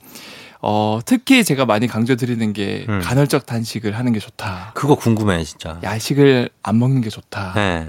어, 0.61 0.99
특히 1.05 1.43
제가 1.43 1.65
많이 1.65 1.87
강조드리는 1.87 2.53
게 2.53 2.85
음. 2.87 2.99
간헐적 3.01 3.45
단식을 3.45 3.97
하는 3.97 4.13
게 4.13 4.19
좋다. 4.19 4.71
그거 4.75 4.95
궁금해, 4.95 5.43
진짜. 5.43 5.79
야식을 5.83 6.49
안 6.61 6.77
먹는 6.79 7.01
게 7.01 7.09
좋다. 7.09 7.53
네. 7.55 7.87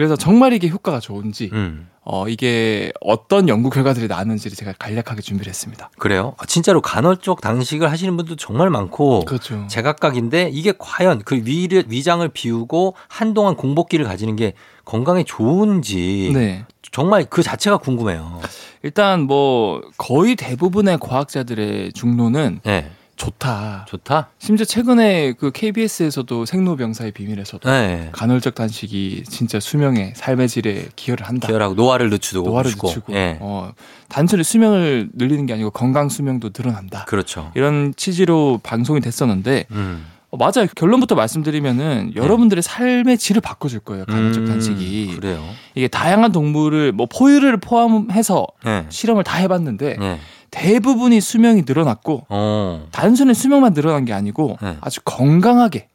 그래서 0.00 0.16
정말 0.16 0.54
이게 0.54 0.66
효과가 0.70 0.98
좋은지, 0.98 1.50
음. 1.52 1.86
어, 2.00 2.26
이게 2.26 2.90
어떤 3.02 3.50
연구 3.50 3.68
결과들이 3.68 4.08
나왔는지를 4.08 4.56
제가 4.56 4.72
간략하게 4.78 5.20
준비를 5.20 5.50
했습니다. 5.50 5.90
그래요? 5.98 6.34
아, 6.38 6.46
진짜로 6.46 6.80
간헐적 6.80 7.42
단식을 7.42 7.90
하시는 7.90 8.16
분도 8.16 8.34
정말 8.34 8.70
많고 8.70 9.26
그렇죠. 9.26 9.66
제각각인데 9.68 10.48
이게 10.54 10.72
과연 10.78 11.20
그 11.26 11.42
위, 11.44 11.68
위장을 11.86 12.26
비우고 12.30 12.94
한동안 13.08 13.56
공복기를 13.56 14.06
가지는 14.06 14.36
게 14.36 14.54
건강에 14.86 15.22
좋은지 15.22 16.30
네. 16.32 16.64
정말 16.92 17.26
그 17.28 17.42
자체가 17.42 17.76
궁금해요. 17.76 18.40
일단 18.82 19.20
뭐 19.20 19.82
거의 19.98 20.34
대부분의 20.34 20.96
과학자들의 20.98 21.92
중론은 21.92 22.60
네. 22.64 22.90
좋다. 23.20 23.84
좋다? 23.86 24.30
심지어 24.38 24.64
최근에 24.64 25.34
그 25.34 25.50
KBS에서도 25.50 26.46
생로병사의 26.46 27.12
비밀에서도 27.12 27.68
네. 27.68 28.08
간헐적 28.12 28.54
단식이 28.54 29.24
진짜 29.28 29.60
수명에 29.60 30.14
삶의 30.16 30.48
질에 30.48 30.88
기여를 30.96 31.28
한다. 31.28 31.46
기혈하고 31.48 31.74
노화를 31.74 32.08
늦추고 32.08 32.48
노화를 32.48 32.70
주고. 32.70 32.88
늦추고 32.88 33.12
예. 33.12 33.36
어, 33.40 33.72
단순히 34.08 34.42
수명을 34.42 35.10
늘리는 35.12 35.44
게 35.44 35.52
아니고 35.52 35.70
건강 35.70 36.08
수명도 36.08 36.50
늘어난다. 36.56 37.04
그렇죠. 37.04 37.52
이런 37.54 37.92
취지로 37.94 38.58
방송이 38.62 39.00
됐었는데 39.02 39.66
음. 39.72 40.06
어, 40.30 40.38
맞아요. 40.38 40.66
결론부터 40.74 41.14
말씀드리면은 41.14 42.12
여러분들의 42.14 42.62
삶의 42.62 43.18
질을 43.18 43.42
바꿔줄 43.42 43.80
거예요. 43.80 44.06
간헐적 44.06 44.44
네. 44.44 44.48
음, 44.48 44.52
단식이 44.52 45.16
그래요. 45.16 45.44
이게 45.74 45.88
다양한 45.88 46.32
동물을 46.32 46.92
뭐 46.92 47.06
포유를 47.06 47.58
포함해서 47.58 48.46
네. 48.64 48.86
실험을 48.88 49.24
다 49.24 49.36
해봤는데 49.38 49.96
네. 49.98 50.20
대부분이 50.50 51.20
수명이 51.20 51.62
늘어났고 51.66 52.26
어. 52.28 52.86
단순히 52.92 53.34
수명만 53.34 53.72
늘어난 53.74 54.04
게 54.04 54.12
아니고 54.12 54.58
네. 54.62 54.76
아주 54.80 55.00
건강하게 55.04 55.88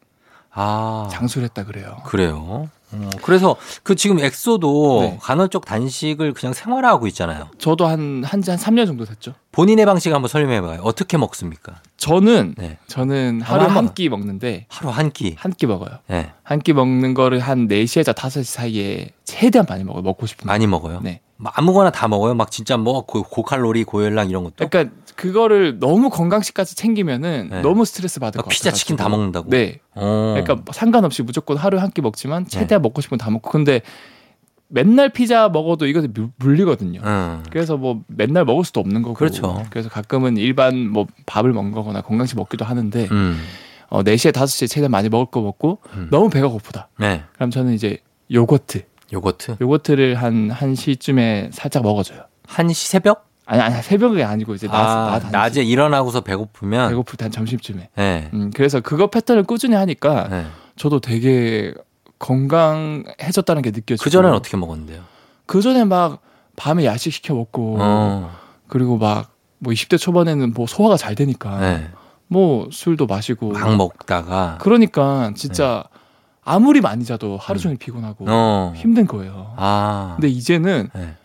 아. 0.54 1.10
장수를 1.12 1.46
했다 1.46 1.66
그래요. 1.66 1.98
그래요. 2.06 2.70
어, 2.92 3.10
그래서 3.24 3.58
그 3.84 3.96
지금 3.96 4.20
엑소도 4.20 5.00
네. 5.02 5.18
간헐적 5.22 5.66
단식을 5.66 6.34
그냥 6.34 6.54
생활화하고 6.54 7.08
있잖아요. 7.08 7.50
저도 7.58 7.88
한, 7.88 8.24
한, 8.24 8.42
한 8.42 8.58
3년 8.58 8.86
정도 8.86 9.04
됐죠. 9.04 9.34
본인의 9.52 9.86
방식 9.86 10.14
한번 10.14 10.30
설명해 10.30 10.62
봐요. 10.62 10.80
어떻게 10.84 11.18
먹습니까? 11.18 11.82
저는, 11.98 12.56
네. 12.58 12.78
저는 12.88 13.42
하루 13.42 13.66
한 13.66 13.94
끼 13.96 14.08
먹는데, 14.08 14.68
하루 14.70 14.90
한 14.92 15.12
끼. 15.12 15.36
한 15.38 15.52
끼 15.52 15.66
먹어요. 15.66 15.98
네. 16.08 16.32
한 16.44 16.60
끼 16.62 16.72
먹는 16.72 17.16
거를 17.16 17.40
한 17.40 17.68
4시에서 17.68 18.14
5시 18.14 18.44
사이에 18.44 19.10
최대한 19.26 19.66
많이 19.68 19.84
먹어요. 19.84 20.02
먹고 20.04 20.26
싶은 20.26 20.44
거. 20.46 20.48
많이 20.54 20.66
먹어요. 20.68 21.02
네. 21.02 21.20
뭐 21.38 21.52
아무거나 21.56 21.92
다 21.92 22.08
먹어요. 22.08 22.34
막 22.34 22.50
진짜 22.50 22.78
뭐 22.78 23.06
고, 23.06 23.24
고칼로리, 23.24 23.84
고열량 23.84 24.30
이런 24.30 24.44
것도. 24.46 24.68
그러니까 24.70 24.96
그거를 25.16 25.80
너무 25.80 26.10
건강식까지 26.10 26.76
챙기면은 26.76 27.50
네. 27.52 27.62
너무 27.62 27.84
스트레스 27.86 28.20
받을 28.20 28.40
아, 28.40 28.44
것 28.44 28.50
피자, 28.50 28.70
같아요. 28.70 28.78
치킨 28.78 28.96
다 28.96 29.10
먹는다고? 29.10 29.50
네. 29.50 29.80
어. 29.96 30.36
그러니까 30.42 30.72
상관없이 30.74 31.24
무조건 31.24 31.58
하루에 31.58 31.80
한끼 31.80 32.02
먹지만 32.02 32.46
네. 32.46 32.50
최대한 32.50 32.82
먹고 32.82 33.02
싶은 33.02 33.18
거다 33.18 33.30
먹고 33.32 33.50
근데 33.52 33.82
맨날 34.68 35.10
피자 35.10 35.48
먹어도 35.50 35.86
이것에 35.88 36.08
물- 36.08 36.30
물리거든요. 36.38 37.02
응. 37.04 37.44
그래서 37.52 37.78
뭐 37.78 38.02
맨날 38.08 38.46
먹을 38.46 38.64
수도 38.64 38.80
없는 38.80 39.02
거고. 39.04 39.14
그렇죠. 39.14 39.62
그래서 39.70 39.90
가끔은 39.90 40.38
일반 40.38 40.90
뭐 40.90 41.06
밥을 41.26 41.52
먹는 41.54 41.72
거거나 41.72 42.02
건강식 42.02 42.38
먹기도 42.38 42.66
하는데 42.66 43.08
음. 43.12 43.38
어 43.90 44.02
4시에 44.04 44.32
5시에 44.32 44.68
최대한 44.70 44.90
많이 44.92 45.10
먹을 45.10 45.28
거 45.28 45.42
먹고 45.42 45.80
음. 45.94 46.08
너무 46.12 46.30
배가 46.30 46.48
고프다. 46.48 46.90
네. 46.98 47.24
그럼 47.34 47.52
저는 47.52 47.74
이제 47.74 48.00
요거트. 48.32 48.84
요거트. 49.14 49.58
요거트를 49.62 50.16
한 50.16 50.50
1시쯤에 50.50 51.50
살짝 51.52 51.84
먹어줘요. 51.84 52.22
한시 52.48 52.88
새벽? 52.88 53.26
아니 53.48 53.62
아니 53.62 53.82
새벽이 53.84 54.24
아니고 54.24 54.56
이제 54.56 54.68
낮, 54.68 54.76
아, 54.76 55.20
낮 55.20 55.30
1시. 55.30 55.32
낮에 55.32 55.64
일어나고서 55.64 56.22
배고프면. 56.22 56.90
배고플 56.90 57.18
때 57.18 57.26
한 57.26 57.32
점심쯤에. 57.32 57.90
네. 57.96 58.30
음, 58.34 58.52
그래서 58.56 58.82
그거 58.82 59.08
패턴을 59.08 59.44
꾸준히 59.44 59.76
하니까 59.76 60.28
네. 60.30 60.46
저도 60.78 61.00
되게 61.00 61.74
건강해졌다는 62.20 63.62
게 63.62 63.72
느껴지고. 63.72 64.04
그 64.04 64.10
전에는 64.10 64.36
어떻게 64.36 64.58
먹었는데요? 64.58 65.04
그 65.46 65.62
전에 65.62 65.84
막 65.84 66.22
밤에 66.56 66.86
야식 66.86 67.14
시켜 67.14 67.34
먹고 67.36 67.78
어. 67.80 68.32
그리고 68.68 68.98
막 68.98 69.36
뭐 69.58 69.72
20대 69.74 69.98
초반에는 69.98 70.54
뭐 70.54 70.68
소화가 70.68 70.98
잘 70.98 71.16
되니까 71.16 71.58
네. 71.60 71.88
뭐 72.28 72.68
술도 72.72 73.08
마시고 73.08 73.52
막 73.54 73.76
먹다가. 73.78 74.58
그러니까 74.62 75.32
진짜 75.36 75.84
아무리 76.46 76.80
많이 76.80 77.04
자도 77.04 77.38
하루 77.38 77.60
종일 77.60 77.78
피곤하고 77.78 78.26
네. 78.26 78.32
어. 78.32 78.74
힘든 78.76 79.08
거예요. 79.08 79.54
아. 79.58 80.14
근데 80.16 80.28
이제는 80.30 80.90
네. 80.94 81.16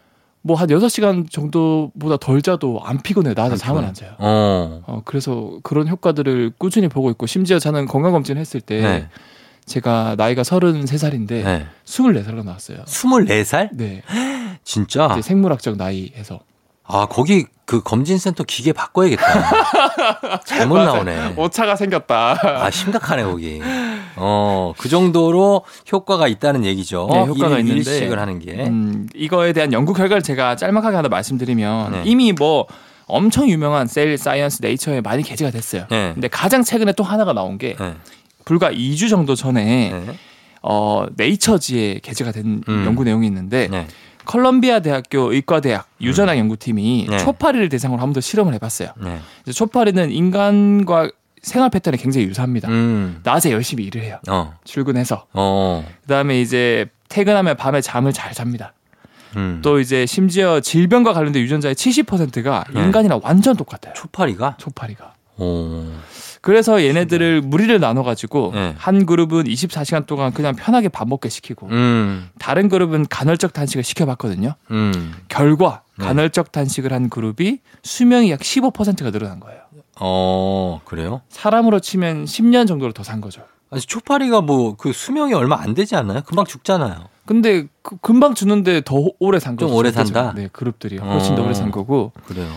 뭐한 0.43 0.69
6시간 0.69 1.31
정도보다 1.31 2.17
덜 2.17 2.41
자도 2.41 2.81
안 2.83 2.99
피곤해요. 3.03 3.35
낮에 3.37 3.53
안 3.53 3.57
잠을 3.59 3.75
피곤해. 3.83 3.89
안 3.89 3.95
자요. 3.95 4.11
어. 4.19 4.83
어, 4.87 5.03
그래서 5.05 5.59
그런 5.62 5.87
효과들을 5.87 6.55
꾸준히 6.57 6.89
보고 6.89 7.11
있고 7.11 7.27
심지어 7.27 7.59
저는 7.59 7.87
건강검진 7.87 8.39
했을 8.39 8.62
때 8.62 8.81
네. 8.81 9.09
제가 9.67 10.15
나이가 10.17 10.41
33살인데 10.41 11.29
네. 11.29 11.67
24살로 11.85 12.43
나왔어요. 12.43 12.79
24살? 12.87 13.69
네. 13.73 14.03
진짜? 14.65 15.09
이제 15.12 15.23
생물학적 15.23 15.77
나이에서. 15.77 16.41
아, 16.85 17.07
거기 17.07 17.45
그 17.67 17.83
검진센터 17.83 18.43
기계 18.45 18.73
바꿔야겠다. 18.73 20.41
잘못 20.45 20.79
나오네. 20.79 21.35
오차가 21.37 21.77
생겼다. 21.77 22.37
아, 22.65 22.71
심각하네, 22.71 23.23
거기. 23.23 23.61
어, 24.21 24.73
그 24.79 24.89
정도로 24.89 25.62
효과가 25.91 26.29
있다는 26.29 26.65
얘기죠. 26.65 27.09
네, 27.12 27.21
효과가 27.27 27.59
일- 27.59 27.69
있는데. 27.69 27.91
일식을 27.91 28.19
하는 28.19 28.39
게. 28.39 28.53
음, 28.67 29.09
이거에 29.15 29.53
대한 29.53 29.73
연구 29.73 29.93
결과를 29.95 30.23
제가 30.23 30.57
짤막하게 30.57 30.97
하나 30.97 31.09
말씀드리면 31.09 31.93
네. 31.93 32.03
이미 32.05 32.33
뭐 32.33 32.67
엄청 33.07 33.49
유명한 33.49 33.87
Cell 33.87 34.17
Science 34.19 34.61
Nature에 34.62 35.00
많이 35.00 35.23
게재가 35.23 35.50
됐어요. 35.50 35.87
네. 35.91 36.12
근데 36.15 36.29
가장 36.29 36.62
최근에 36.62 36.93
또 36.93 37.03
하나가 37.03 37.33
나온 37.33 37.59
게 37.59 37.75
네. 37.79 37.94
불과 38.44 38.71
2주 38.71 39.09
정도 39.11 39.35
전에 39.35 39.90
네. 39.90 40.14
어, 40.62 41.07
네이처지에 41.16 42.01
게재가 42.03 42.33
된 42.33 42.62
음. 42.68 42.85
연구 42.87 43.03
내용이 43.05 43.27
있는데 43.27 43.68
네. 43.71 43.87
컬럼비아 44.27 44.81
대학교 44.81 45.33
의과대학 45.33 45.88
유전학 46.01 46.37
연구팀이 46.38 47.07
네. 47.09 47.18
초파리를 47.18 47.68
대상으로 47.71 48.01
한 48.01 48.09
번 48.09 48.12
더 48.12 48.21
실험을 48.21 48.53
해봤어요. 48.55 48.90
네. 49.03 49.18
이제 49.42 49.53
초파리는 49.53 50.11
인간과 50.12 51.11
생활 51.42 51.70
패턴이 51.70 51.96
굉장히 51.96 52.26
유사합니다. 52.26 52.68
음. 52.68 53.20
낮에 53.22 53.50
열심히 53.53 53.85
일을 53.85 54.03
해요. 54.03 54.18
어. 54.29 54.55
출근해서 54.64 55.26
어. 55.33 55.87
그다음에 56.03 56.40
이제 56.40 56.87
퇴근하면 57.09 57.57
밤에 57.57 57.81
잠을 57.81 58.12
잘 58.12 58.33
잡니다. 58.33 58.72
음. 59.37 59.61
또 59.62 59.81
이제 59.81 60.07
심지어 60.07 60.61
질병과 60.61 61.12
관련된 61.12 61.42
유전자의 61.42 61.74
70%가 61.74 62.64
네. 62.74 62.83
인간이랑 62.83 63.20
완전 63.22 63.57
똑같아요. 63.57 63.94
초파리가? 63.94 64.57
초파리가. 64.59 65.14
오. 65.38 65.87
그래서 66.42 66.83
얘네들을 66.83 67.42
무리를 67.42 67.79
나눠 67.81 68.03
가지고 68.03 68.53
네. 68.55 68.74
한 68.79 69.05
그룹은 69.05 69.44
24시간 69.44 70.07
동안 70.07 70.33
그냥 70.33 70.57
편하게 70.57 70.88
밥 70.88 71.07
먹게 71.07 71.29
시키고 71.29 71.68
음. 71.68 72.29
다른 72.38 72.68
그룹은 72.68 73.07
간헐적 73.09 73.53
단식을 73.53 73.85
시켜봤거든요. 73.85 74.55
음. 74.70 75.14
결과 75.29 75.83
네. 75.98 76.07
간헐적 76.07 76.50
단식을 76.53 76.92
한 76.92 77.11
그룹이 77.11 77.59
수명이 77.83 78.31
약 78.31 78.40
15%가 78.40 79.11
늘어난 79.11 79.38
거예요. 79.38 79.61
어, 80.01 80.81
그래요? 80.85 81.21
사람으로 81.29 81.81
치면 81.81 82.25
10년 82.25 82.67
정도로 82.67 82.93
더산 82.93 83.21
거죠. 83.21 83.43
아니, 83.71 83.81
초파리가 83.83 84.41
뭐 84.41 84.75
그 84.77 84.93
수명이 84.93 85.33
얼마 85.35 85.61
안 85.61 85.75
되지 85.75 85.95
않나요? 85.97 86.23
금방 86.27 86.45
죽잖아요. 86.45 87.05
근데 87.27 87.67
그- 87.83 87.97
금방 87.99 88.35
주는데 88.35 88.81
더 88.85 88.97
오래 89.21 89.39
산좀 89.39 89.69
거죠. 89.69 89.79
오래 89.79 89.91
그죠? 89.91 90.05
산다? 90.05 90.33
네, 90.35 90.49
그룹들이 90.53 90.97
훨씬 90.99 91.37
더 91.37 91.43
어. 91.43 91.45
오래 91.45 91.55
산 91.55 91.71
거고 91.71 92.13
그래요. 92.27 92.49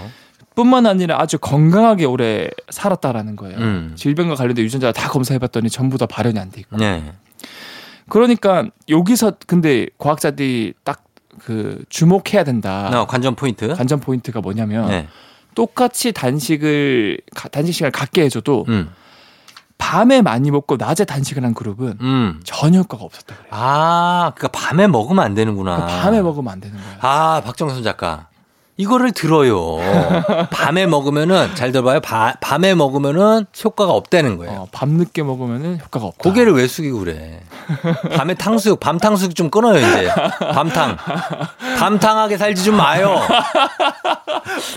뿐만 0.56 0.86
아니라 0.86 1.20
아주 1.20 1.38
건강하게 1.40 2.06
오래 2.06 2.50
살았다라는 2.70 3.36
거예요. 3.36 3.58
음. 3.58 3.94
질병과 3.96 4.36
관련된 4.36 4.64
유전자 4.66 4.92
다 4.92 5.10
검사해봤더니 5.10 5.70
전부 5.70 5.98
다 5.98 6.06
발현이 6.08 6.40
안 6.40 6.50
돼 6.52 6.62
있고. 6.62 6.78
네. 6.78 7.12
그러니까 8.10 8.66
여기서 8.90 9.34
근데 9.48 9.88
과학자들이 9.98 10.74
딱 10.84 11.02
그 11.40 11.84
주목해야 11.90 12.44
된다. 12.44 12.90
나 12.92 13.06
관전 13.08 13.34
포인트. 13.36 13.68
관전 13.74 14.00
포인트가 14.02 14.40
뭐냐면 14.40 14.88
네. 14.88 15.08
똑같이 15.56 16.12
단식을 16.12 17.20
가- 17.36 17.50
단식 17.50 17.74
시간을 17.74 17.92
갖게 17.92 18.24
해줘도 18.24 18.66
음. 18.70 18.90
밤에 19.78 20.22
많이 20.22 20.50
먹고 20.50 20.78
낮에 20.78 21.04
단식을 21.06 21.44
한 21.44 21.54
그룹은 21.54 21.98
음. 22.02 22.40
전혀 22.46 22.80
효과가 22.80 23.04
없었다 23.04 23.36
그래요. 23.36 23.50
아, 23.52 24.32
그러니까 24.36 24.58
밤에 24.60 24.88
먹으면 24.88 25.24
안 25.24 25.34
되는구나. 25.34 25.76
그러니까 25.76 26.02
밤에 26.02 26.22
먹으면 26.22 26.54
안 26.54 26.60
되는 26.62 26.78
거예요. 26.78 26.98
아, 27.02 27.42
박정선 27.44 27.84
작가. 27.84 28.28
이거를 28.76 29.12
들어요. 29.12 29.78
밤에 30.50 30.88
먹으면은 30.88 31.54
잘 31.56 31.72
들어봐요. 31.72 32.00
바- 32.02 32.34
밤에 32.42 32.74
먹으면은 32.74 33.46
효과가 33.64 33.92
없다는 33.92 34.38
거예요. 34.38 34.62
어, 34.62 34.68
밤 34.72 34.90
늦게 34.90 35.22
먹으면은 35.22 35.80
효과가 35.80 36.08
없다. 36.08 36.18
고개를 36.24 36.54
왜 36.54 36.66
숙이고 36.68 37.00
그래? 37.00 37.42
밤에 38.16 38.34
탕수육, 38.34 38.80
밤 38.80 38.98
탕수육 38.98 39.36
좀 39.36 39.50
끊어요, 39.52 39.78
이제. 39.78 40.10
밤탕. 40.54 40.98
밤탕하게 41.78 42.38
살지 42.38 42.64
좀 42.64 42.76
마요. 42.76 43.20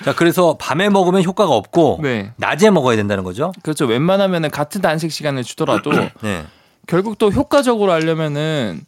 자, 0.04 0.14
그래서 0.14 0.56
밤에 0.58 0.88
먹으면 0.90 1.22
효과가 1.24 1.52
없고, 1.52 2.00
네. 2.02 2.32
낮에 2.36 2.70
먹어야 2.70 2.96
된다는 2.96 3.24
거죠? 3.24 3.52
그렇죠. 3.62 3.86
웬만하면은 3.86 4.50
같은 4.50 4.82
단식 4.82 5.10
시간을 5.10 5.42
주더라도 5.42 5.90
네. 6.20 6.44
결국 6.86 7.18
또 7.18 7.30
효과적으로 7.30 7.92
하려면은 7.92 8.82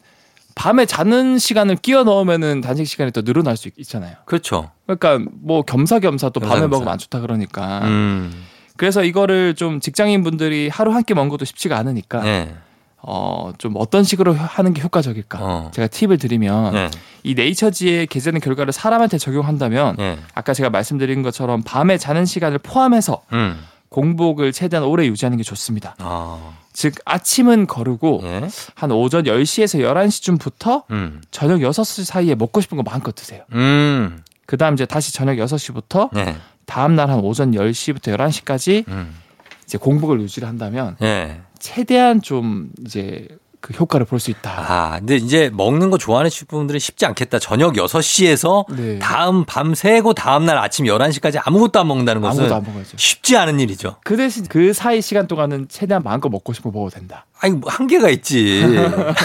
밤에 0.59 0.85
자는 0.85 1.39
시간을 1.39 1.77
끼워 1.77 2.03
넣으면은 2.03 2.59
단식 2.59 2.85
시간이 2.85 3.13
더 3.13 3.21
늘어날 3.21 3.55
수 3.55 3.69
있- 3.69 3.75
있잖아요. 3.79 4.15
그렇죠. 4.25 4.71
그러니까 4.85 5.19
뭐 5.41 5.61
겸사겸사 5.61 6.29
또 6.31 6.41
밤에 6.41 6.49
겸사겸사. 6.55 6.67
먹으면 6.67 6.91
안 6.91 6.97
좋다 6.97 7.21
그러니까. 7.21 7.79
음. 7.85 8.43
그래서 8.75 9.01
이거를 9.05 9.55
좀 9.55 9.79
직장인 9.79 10.21
분들이 10.21 10.67
하루 10.67 10.93
한 10.93 11.03
끼 11.03 11.13
먹는 11.13 11.29
것도 11.29 11.45
쉽지가 11.45 11.77
않으니까 11.77 12.21
네. 12.23 12.53
어 13.01 13.53
좀 13.57 13.75
어떤 13.77 14.03
식으로 14.03 14.33
하는 14.33 14.73
게 14.73 14.81
효과적일까? 14.81 15.39
어. 15.41 15.71
제가 15.73 15.87
팁을 15.87 16.17
드리면 16.17 16.73
네. 16.73 16.89
이 17.23 17.35
네이처지에 17.35 18.07
게재된 18.07 18.41
결과를 18.41 18.73
사람한테 18.73 19.17
적용한다면 19.17 19.95
네. 19.97 20.19
아까 20.35 20.53
제가 20.53 20.69
말씀드린 20.69 21.23
것처럼 21.23 21.61
밤에 21.63 21.97
자는 21.97 22.25
시간을 22.25 22.57
포함해서 22.57 23.21
음. 23.31 23.57
공복을 23.87 24.51
최대한 24.51 24.85
오래 24.85 25.05
유지하는 25.07 25.37
게 25.37 25.43
좋습니다. 25.43 25.95
아. 25.99 26.37
즉 26.79 26.95
아침은 27.03 27.67
거르고 27.67 28.21
예. 28.23 28.47
한 28.73 28.91
오전 28.93 29.25
10시에서 29.25 29.81
11시쯤부터 29.83 30.83
음. 30.91 31.21
저녁 31.29 31.57
6시 31.59 32.05
사이에 32.05 32.35
먹고 32.35 32.61
싶은 32.61 32.77
거 32.77 32.83
마음껏 32.83 33.13
드세요. 33.13 33.43
음. 33.51 34.23
그다음 34.45 34.75
이제 34.75 34.85
다시 34.85 35.11
저녁 35.13 35.33
6시부터 35.33 36.09
네. 36.13 36.37
다음 36.65 36.95
날 36.95 37.09
한 37.09 37.19
오전 37.19 37.51
10시부터 37.51 38.15
11시까지 38.15 38.87
음. 38.87 39.13
이제 39.65 39.77
공복을 39.77 40.21
유지를 40.21 40.47
한다면 40.47 40.95
네. 41.01 41.41
최대한 41.59 42.21
좀 42.21 42.69
이제 42.85 43.27
그 43.61 43.73
효과를 43.73 44.05
볼 44.05 44.19
수 44.19 44.31
있다. 44.31 44.51
아, 44.51 44.99
근데 44.99 45.15
이제 45.17 45.49
먹는 45.53 45.89
거 45.89 45.97
좋아하는 45.97 46.29
분들은 46.47 46.79
쉽지 46.79 47.05
않겠다. 47.05 47.39
저녁 47.39 47.73
6시에서 47.73 48.65
네. 48.75 48.99
다음 48.99 49.43
밤 49.45 49.73
새고 49.75 50.13
다음 50.13 50.45
날 50.45 50.57
아침 50.57 50.85
11시까지 50.85 51.41
아무것도 51.43 51.79
안 51.79 51.87
먹는다는 51.87 52.21
것은 52.21 52.43
아무것도 52.43 52.55
안 52.55 52.63
먹어야죠. 52.65 52.97
쉽지 52.97 53.35
않은 53.37 53.59
일이죠. 53.59 53.97
그 54.03 54.15
대신 54.17 54.45
그 54.47 54.73
사이 54.73 55.01
시간 55.01 55.27
동안은 55.27 55.67
최대한 55.69 56.03
마음껏 56.03 56.29
먹고 56.29 56.53
싶은 56.53 56.71
거 56.71 56.77
먹어도 56.79 56.95
된다. 56.95 57.25
아니, 57.41 57.53
뭐 57.53 57.69
한계가 57.71 58.09
있지. 58.09 58.63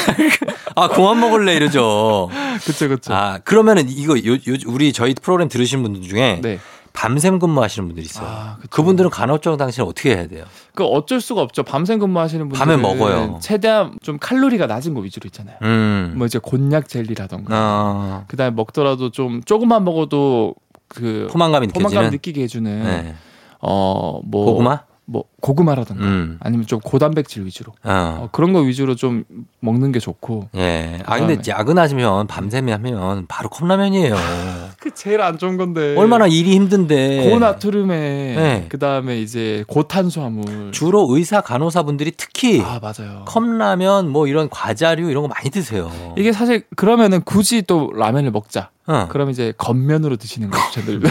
아, 0.76 0.88
그만 0.88 1.20
먹을래 1.20 1.54
이러죠. 1.54 2.28
그쵸 2.64 2.88
그쵸. 2.88 3.14
아, 3.14 3.38
그러면은 3.44 3.88
이거 3.88 4.16
요, 4.18 4.32
요 4.34 4.56
우리 4.66 4.92
저희 4.92 5.14
프로그램 5.14 5.48
들으신 5.48 5.82
분들 5.82 6.02
중에 6.08 6.40
네. 6.42 6.58
밤샘 6.94 7.38
근무하시는 7.40 7.86
분들이 7.88 8.06
있어요. 8.06 8.26
아. 8.26 8.56
그분들은 8.70 9.10
간헐적 9.10 9.58
당신은 9.58 9.88
어떻게 9.88 10.14
해야 10.16 10.26
돼요? 10.28 10.44
그 10.74 10.84
어쩔 10.84 11.20
수가 11.20 11.42
없죠. 11.42 11.62
밤샘 11.64 11.98
근무하시는 11.98 12.48
분들 12.48 12.58
밤에 12.58 12.76
먹어요. 12.76 13.38
최대한 13.42 13.98
좀 14.00 14.16
칼로리가 14.18 14.66
낮은 14.66 14.94
거 14.94 15.00
위주로 15.00 15.26
있잖아요. 15.26 15.56
음. 15.62 16.14
뭐 16.16 16.26
이제 16.26 16.38
곤약 16.38 16.88
젤리라던가. 16.88 17.52
어, 17.52 18.24
그다음에 18.28 18.54
먹더라도 18.54 19.10
좀 19.10 19.42
조금만 19.44 19.84
먹어도 19.84 20.54
그 20.88 21.28
포만감이 21.32 21.66
포만감 21.66 21.90
느껴지는. 21.90 22.10
느끼게 22.12 22.42
해주는 22.44 22.82
네. 22.84 23.14
어뭐 23.58 24.22
고구마? 24.30 24.82
뭐 25.06 25.24
고구마라던가 25.40 26.02
음. 26.02 26.38
아니면 26.40 26.66
좀 26.66 26.80
고단백질 26.80 27.44
위주로 27.44 27.72
어. 27.84 27.90
어, 28.22 28.28
그런 28.32 28.52
거 28.52 28.60
위주로 28.60 28.94
좀 28.94 29.24
먹는 29.60 29.92
게 29.92 29.98
좋고 29.98 30.48
예. 30.56 30.98
아 31.04 31.18
근데 31.18 31.38
야근하시면 31.46 32.26
밤샘이 32.26 32.72
하면 32.72 33.26
바로 33.28 33.48
컵라면이에요. 33.50 34.14
그 34.80 34.94
제일 34.94 35.20
안 35.20 35.38
좋은 35.38 35.56
건데 35.56 35.94
얼마나 35.96 36.26
일이 36.26 36.54
힘든데. 36.54 37.30
고나트륨에 37.30 37.96
네. 37.96 38.66
그다음에 38.68 39.20
이제 39.20 39.64
고탄수화물 39.66 40.72
주로 40.72 41.06
의사 41.10 41.40
간호사분들이 41.40 42.12
특히 42.16 42.60
아 42.62 42.80
맞아요 42.80 43.24
컵라면 43.26 44.08
뭐 44.08 44.26
이런 44.26 44.48
과자류 44.48 45.10
이런 45.10 45.22
거 45.22 45.28
많이 45.28 45.50
드세요. 45.50 45.90
이게 46.16 46.32
사실 46.32 46.64
그러면은 46.76 47.20
굳이 47.22 47.62
또 47.62 47.90
라면을 47.94 48.30
먹자 48.30 48.70
어. 48.86 49.08
그럼 49.08 49.30
이제 49.30 49.52
겉면으로 49.56 50.16
드시는 50.16 50.50
거 50.50 50.58
저들 50.72 51.00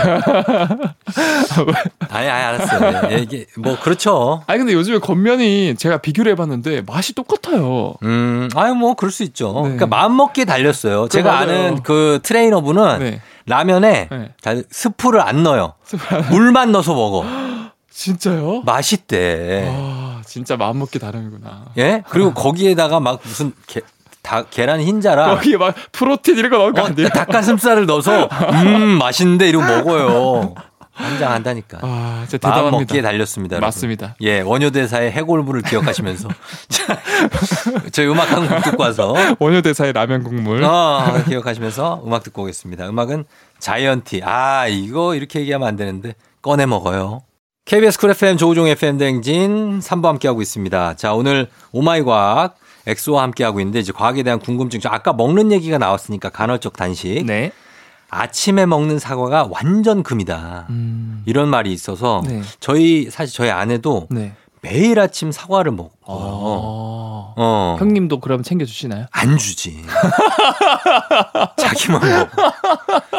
아니, 2.09 2.29
아니 2.29 2.29
알았어요. 2.29 3.11
예, 3.11 3.17
이게 3.17 3.45
뭐 3.57 3.79
그렇죠. 3.79 4.43
아니 4.45 4.59
근데 4.59 4.73
요즘에 4.73 4.99
겉면이 4.99 5.75
제가 5.75 5.97
비교를 5.97 6.31
해봤는데 6.33 6.81
맛이 6.81 7.13
똑같아요 7.15 7.95
음, 8.03 8.49
아유 8.55 8.75
뭐 8.75 8.93
그럴 8.93 9.11
수 9.11 9.23
있죠. 9.23 9.53
네. 9.53 9.61
그러니까 9.61 9.87
마음 9.87 10.15
먹기에 10.17 10.45
달렸어요. 10.45 11.07
제가 11.07 11.31
맞아요. 11.31 11.41
아는 11.41 11.83
그 11.83 12.19
트레이너분은 12.23 12.99
네 12.99 13.21
라면에 13.45 14.07
네. 14.11 14.31
다 14.41 14.51
스프를 14.69 15.19
안 15.21 15.43
넣어요. 15.43 15.73
물만 16.29 16.71
넣어서 16.71 16.93
먹어. 16.93 17.25
진짜요? 17.91 18.61
맛있대. 18.65 19.67
아 19.71 20.21
진짜 20.25 20.57
마음 20.57 20.79
먹기 20.79 20.97
다르구나 20.99 21.65
예? 21.77 22.03
그리고 22.09 22.33
거기에다가 22.33 22.99
막 22.99 23.19
무슨 23.23 23.53
게, 23.67 23.81
다, 24.23 24.43
계란 24.49 24.79
흰자랑 24.81 25.35
거기에 25.35 25.57
막 25.57 25.75
프로틴 25.91 26.37
이런 26.37 26.49
거거 26.49 26.81
어, 26.81 26.85
아니에요? 26.85 27.09
닭가슴살을 27.09 27.85
넣어서 27.85 28.27
음 28.53 28.97
맛있는데 28.97 29.47
이러고 29.49 29.65
먹어요. 29.65 30.55
환장한다니까. 30.95 31.79
아, 31.81 32.25
진짜 32.29 32.47
마음 32.47 32.55
대단합니다. 32.55 32.77
먹기에 32.79 33.01
달렸습니다. 33.01 33.55
여러분. 33.55 33.65
맞습니다. 33.67 34.15
예, 34.21 34.41
원효대사의 34.41 35.11
해골물을 35.11 35.63
기억하시면서 35.63 36.29
자, 36.69 36.99
저희 37.91 38.07
음악 38.07 38.31
한 38.31 38.47
곡 38.47 38.63
듣고 38.63 38.83
와서 38.83 39.13
원효대사의 39.39 39.93
라면 39.93 40.23
국물. 40.23 40.63
어, 40.63 41.23
기억하시면서 41.27 42.03
음악 42.05 42.23
듣고 42.23 42.43
오겠습니다. 42.43 42.87
음악은 42.89 43.25
자이언티. 43.59 44.21
아, 44.23 44.67
이거 44.67 45.15
이렇게 45.15 45.39
얘기하면 45.39 45.67
안 45.67 45.75
되는데 45.75 46.13
꺼내 46.43 46.65
먹어요. 46.67 47.23
KBS 47.65 47.97
Cool 47.99 48.11
FM 48.11 48.37
조우종 48.37 48.67
FM 48.67 48.97
댕진 48.99 49.79
3부 49.79 50.03
함께하고 50.03 50.41
있습니다. 50.41 50.95
자, 50.95 51.13
오늘 51.13 51.47
Oh 51.71 51.87
My 51.87 52.03
과학 52.03 52.55
엑소와 52.87 53.23
함께하고 53.23 53.59
있는데 53.59 53.79
이제 53.79 53.91
과학에 53.91 54.23
대한 54.23 54.39
궁금증. 54.39 54.79
저 54.79 54.89
아까 54.89 55.13
먹는 55.13 55.51
얘기가 55.51 55.77
나왔으니까 55.77 56.29
간헐적 56.29 56.75
단식. 56.75 57.25
네. 57.25 57.51
아침에 58.09 58.65
먹는 58.65 58.99
사과가 58.99 59.47
완전 59.49 60.03
금이다. 60.03 60.67
음. 60.69 61.23
이런 61.25 61.49
말이 61.49 61.73
있어서 61.73 62.21
네. 62.25 62.41
저희 62.59 63.09
사실 63.09 63.35
저희 63.35 63.49
아내도 63.49 64.07
네. 64.11 64.33
매일 64.61 64.99
아침 64.99 65.31
사과를 65.31 65.71
먹 65.71 65.93
어. 66.05 67.33
어. 67.35 67.75
형님도 67.79 68.19
그럼 68.19 68.43
챙겨주시나요? 68.43 69.05
안 69.11 69.37
주지. 69.37 69.83
자기만 71.57 72.01
먹어. 72.01 72.29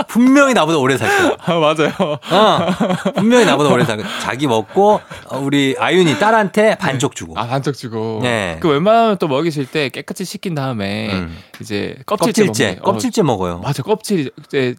분명히 0.08 0.54
나보다 0.54 0.78
오래 0.78 0.96
살 0.96 1.08
거야. 1.08 1.36
아, 1.40 1.54
맞아요. 1.58 1.92
어, 2.30 3.12
분명히 3.14 3.44
나보다 3.44 3.70
오래 3.70 3.84
살 3.84 3.96
거야. 3.96 4.06
자기 4.20 4.46
먹고 4.46 5.00
어, 5.28 5.38
우리 5.38 5.74
아윤이 5.78 6.18
딸한테 6.18 6.76
반쪽 6.76 7.14
주고. 7.16 7.38
아, 7.38 7.46
반쪽 7.46 7.74
주고. 7.74 8.20
네. 8.22 8.58
그 8.60 8.68
웬만하면 8.68 9.18
또 9.18 9.28
먹이실 9.28 9.66
때 9.66 9.88
깨끗이 9.88 10.24
씻긴 10.24 10.54
다음에 10.54 11.12
음. 11.12 11.36
이제 11.60 11.96
껍질째, 12.06 12.46
껍질째, 12.46 12.80
껍질째 12.82 13.22
먹어요. 13.22 13.54
어, 13.54 13.58
맞아. 13.58 13.82
껍질에 13.82 14.30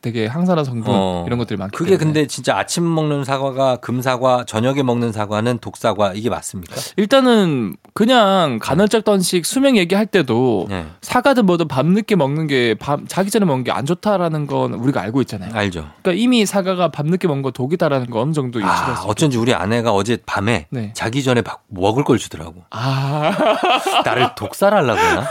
되게 0.02 0.28
항산화 0.28 0.64
성분 0.64 0.86
어. 0.88 1.24
이런 1.28 1.40
것들이 1.40 1.58
많기 1.58 1.78
그게 1.78 1.98
때문에. 1.98 2.06
근데 2.06 2.28
진짜 2.28 2.58
아침 2.58 2.94
먹는 2.94 3.24
사과가 3.24 3.78
금사과, 3.78 4.46
저녁에 4.48 4.84
먹는 4.84 5.12
사과는 5.12 5.60
독사과 5.60 6.14
이게 6.14 6.30
맞습니까? 6.30 6.76
일단은 6.98 7.76
그냥 7.98 8.60
간헐적 8.62 9.06
단식 9.06 9.46
수명 9.46 9.78
얘기할 9.78 10.06
때도 10.06 10.66
네. 10.70 10.86
사과든 11.02 11.46
뭐든 11.46 11.70
밤늦게 11.70 12.18
먹는 12.18 12.46
게 12.48 12.76
밤 12.78 13.08
자기 13.08 13.32
전에 13.32 13.46
먹는 13.46 13.64
게 13.64 13.72
안 13.72 13.86
좋다라는 13.86 14.48
건 14.48 14.74
우리가 14.74 15.00
알고 15.02 15.22
있잖아요. 15.22 15.52
알죠. 15.54 15.90
그러니까 16.02 16.22
이미 16.22 16.46
사과가 16.46 16.90
밤늦게 16.92 17.28
먹는 17.30 17.42
거 17.42 17.52
독이다라는 17.52 18.10
거 18.10 18.20
어느 18.20 18.34
정도 18.34 18.60
유추할 18.60 18.92
아, 18.92 18.96
수 18.96 19.02
있죠. 19.04 19.10
어쩐지 19.10 19.38
우리 19.38 19.54
아내가 19.54 19.94
어제 19.94 20.18
밤에 20.26 20.68
네. 20.72 20.92
자기 20.94 21.24
전에 21.24 21.42
막 21.42 21.64
먹을 21.70 22.04
걸 22.04 22.18
주더라고. 22.18 22.64
아, 22.70 23.32
나를 24.04 24.30
독살하려고 24.36 25.00
그러나? 25.02 25.30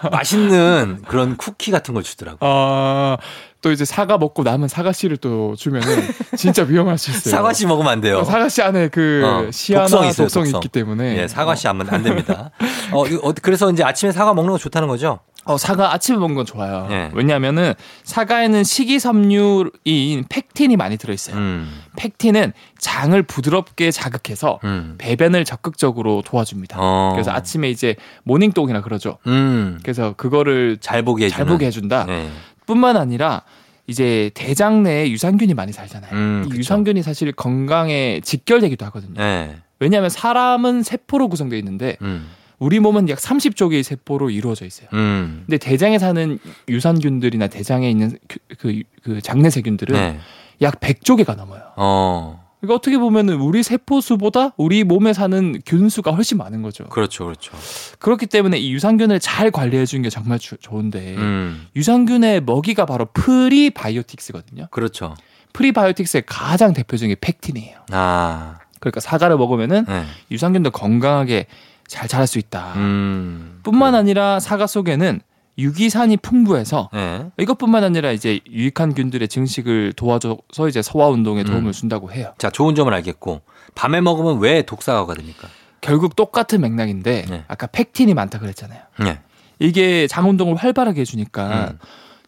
맛있는 0.10 1.02
그런 1.06 1.36
쿠키 1.36 1.70
같은 1.70 1.92
걸 1.92 2.02
주더라고. 2.02 2.38
아, 2.40 3.18
또 3.60 3.70
이제 3.72 3.84
사과 3.84 4.16
먹고 4.18 4.42
남은 4.42 4.68
사과 4.68 4.92
씨를 4.92 5.16
또 5.18 5.54
주면은 5.56 5.88
진짜 6.36 6.62
위험할 6.62 6.96
수 6.98 7.10
있어요. 7.10 7.30
사과 7.36 7.52
씨 7.52 7.66
먹으면 7.66 7.92
안 7.92 8.00
돼요. 8.00 8.18
어, 8.18 8.24
사과 8.24 8.48
씨 8.48 8.62
안에 8.62 8.88
그 8.88 9.22
어, 9.24 9.50
시아나 9.50 9.82
독성 9.86 10.06
있어요, 10.06 10.26
독성이 10.26 10.44
독성. 10.46 10.58
있기 10.60 10.68
때문에 10.68 11.18
예, 11.18 11.28
사과 11.28 11.54
씨 11.54 11.66
하면 11.66 11.88
안 11.90 12.02
됩니다. 12.02 12.50
어, 12.92 13.04
어, 13.22 13.32
그래서 13.42 13.70
이제 13.70 13.84
아침에 13.84 14.12
사과 14.12 14.32
먹는 14.34 14.52
거 14.52 14.58
좋다는 14.58 14.88
거죠? 14.88 15.20
어, 15.44 15.56
사과 15.56 15.92
아침에 15.94 16.18
먹는 16.18 16.36
건 16.36 16.44
좋아요. 16.46 16.86
예. 16.90 17.10
왜냐하면은 17.14 17.72
사과에는 18.04 18.62
식이섬유인 18.62 20.24
팩틴이 20.28 20.76
많이 20.76 20.96
들어있어요. 20.96 21.36
음, 21.36 21.82
팩틴은 21.96 22.52
장을 22.78 23.22
부드럽게 23.22 23.90
자극해서 23.90 24.60
음. 24.64 24.96
배변을 24.98 25.44
적극적으로 25.44 26.22
도와줍니다. 26.24 26.76
어. 26.78 27.10
그래서 27.14 27.30
아침에 27.30 27.70
이제 27.70 27.96
모닝똥이라 28.24 28.82
그러죠. 28.82 29.18
음, 29.26 29.78
그래서 29.82 30.14
그거를 30.16 30.78
잘 30.80 31.02
보게. 31.02 31.28
잘 31.28 31.46
보게 31.46 31.66
해준다. 31.66 32.04
네. 32.06 32.30
뿐만 32.70 32.96
아니라 32.96 33.42
이제 33.88 34.30
대장 34.34 34.84
내에 34.84 35.10
유산균이 35.10 35.54
많이 35.54 35.72
살잖아요. 35.72 36.12
음, 36.12 36.44
이. 36.46 36.56
유산균이 36.56 37.02
사실 37.02 37.32
건강에 37.32 38.20
직결되기도 38.22 38.86
하거든요. 38.86 39.14
네. 39.14 39.56
왜냐하면 39.80 40.08
사람은 40.10 40.84
세포로 40.84 41.28
구성되어 41.28 41.58
있는데 41.58 41.96
음, 42.02 42.28
우리 42.60 42.78
몸은 42.78 43.08
약 43.08 43.18
30조 43.18 43.70
개의 43.70 43.82
세포로 43.82 44.30
이루어져 44.30 44.64
있어요. 44.66 44.88
음. 44.92 45.42
근데 45.46 45.58
대장에 45.58 45.98
사는 45.98 46.38
유산균들이나 46.68 47.48
대장에 47.48 47.90
있는 47.90 48.16
그, 48.28 48.38
그, 48.58 48.82
그 49.02 49.20
장내 49.20 49.50
세균들은 49.50 49.96
네. 49.96 50.20
약 50.62 50.78
100조 50.78 51.16
개가 51.16 51.34
넘어요. 51.34 51.62
어, 51.76 52.40
그러니까 52.60 52.74
어떻게 52.76 52.98
보면은 52.98 53.40
우리 53.40 53.62
세포 53.62 54.00
수보다 54.00 54.52
우리 54.58 54.84
몸에 54.84 55.12
사는 55.12 55.58
균수가 55.64 56.10
훨씬 56.12 56.36
많은 56.38 56.60
거죠. 56.62 56.84
그렇죠, 56.84 57.24
그렇죠. 57.24 57.52
그렇기 57.98 58.26
때문에 58.26 58.58
이 58.58 58.72
유산균을 58.72 59.18
잘 59.20 59.50
관리해 59.50 59.86
주는 59.86 60.02
게 60.02 60.10
정말 60.10 60.38
주- 60.38 60.58
좋은데 60.58 61.16
음, 61.16 61.66
유산균의 61.74 62.42
먹이가 62.42 62.84
바로 62.86 63.06
프리바이오틱스거든요. 63.14 64.68
그렇죠. 64.70 65.14
프리바이오틱스의 65.52 66.24
가장 66.26 66.72
대표적인 66.72 67.14
게 67.14 67.18
펙틴이에요. 67.20 67.78
아, 67.92 68.58
그러니까 68.78 69.00
사과를 69.00 69.36
먹으면은 69.36 69.84
네. 69.86 70.04
유산균도 70.30 70.70
건강하게 70.70 71.46
잘 71.86 72.06
자랄 72.08 72.26
수 72.26 72.38
있다. 72.38 72.74
음. 72.76 73.60
뿐만 73.62 73.94
아니라 73.94 74.38
사과 74.38 74.66
속에는 74.66 75.20
유기산이 75.60 76.16
풍부해서 76.18 76.90
네. 76.92 77.26
이것뿐만 77.38 77.84
아니라 77.84 78.12
이제 78.12 78.40
유익한 78.50 78.94
균들의 78.94 79.28
증식을 79.28 79.92
도와줘서 79.94 80.68
이제 80.68 80.82
소화 80.82 81.08
운동에 81.08 81.44
도움을 81.44 81.70
음. 81.70 81.72
준다고 81.72 82.10
해요. 82.12 82.32
자, 82.38 82.50
좋은 82.50 82.74
점을 82.74 82.92
알겠고, 82.92 83.42
밤에 83.74 84.00
먹으면 84.00 84.38
왜 84.40 84.62
독사가 84.62 85.12
됩니까? 85.14 85.48
결국 85.80 86.16
똑같은 86.16 86.60
맥락인데 86.60 87.26
네. 87.28 87.44
아까 87.48 87.66
팩틴이 87.66 88.14
많다 88.14 88.38
그랬잖아요. 88.38 88.80
네. 89.00 89.20
이게 89.58 90.06
장 90.06 90.28
운동을 90.28 90.56
활발하게 90.56 91.02
해주니까 91.02 91.70
음. 91.72 91.78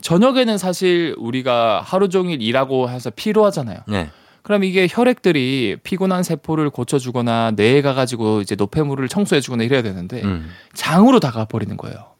저녁에는 0.01 0.59
사실 0.59 1.14
우리가 1.18 1.81
하루 1.85 2.09
종일 2.09 2.42
일하고 2.42 2.90
해서 2.90 3.11
피로하잖아요. 3.11 3.79
네. 3.88 4.11
그럼 4.42 4.64
이게 4.64 4.88
혈액들이 4.90 5.79
피곤한 5.85 6.25
세포를 6.25 6.71
고쳐주거나 6.71 7.53
뇌에 7.53 7.81
가가지고 7.81 8.40
이제 8.40 8.57
노폐물을 8.57 9.07
청소해주거나 9.09 9.62
이래야 9.62 9.83
되는데 9.83 10.23
음. 10.23 10.51
장으로 10.75 11.21
다가 11.21 11.45
버리는 11.45 11.77
거예요. 11.77 12.12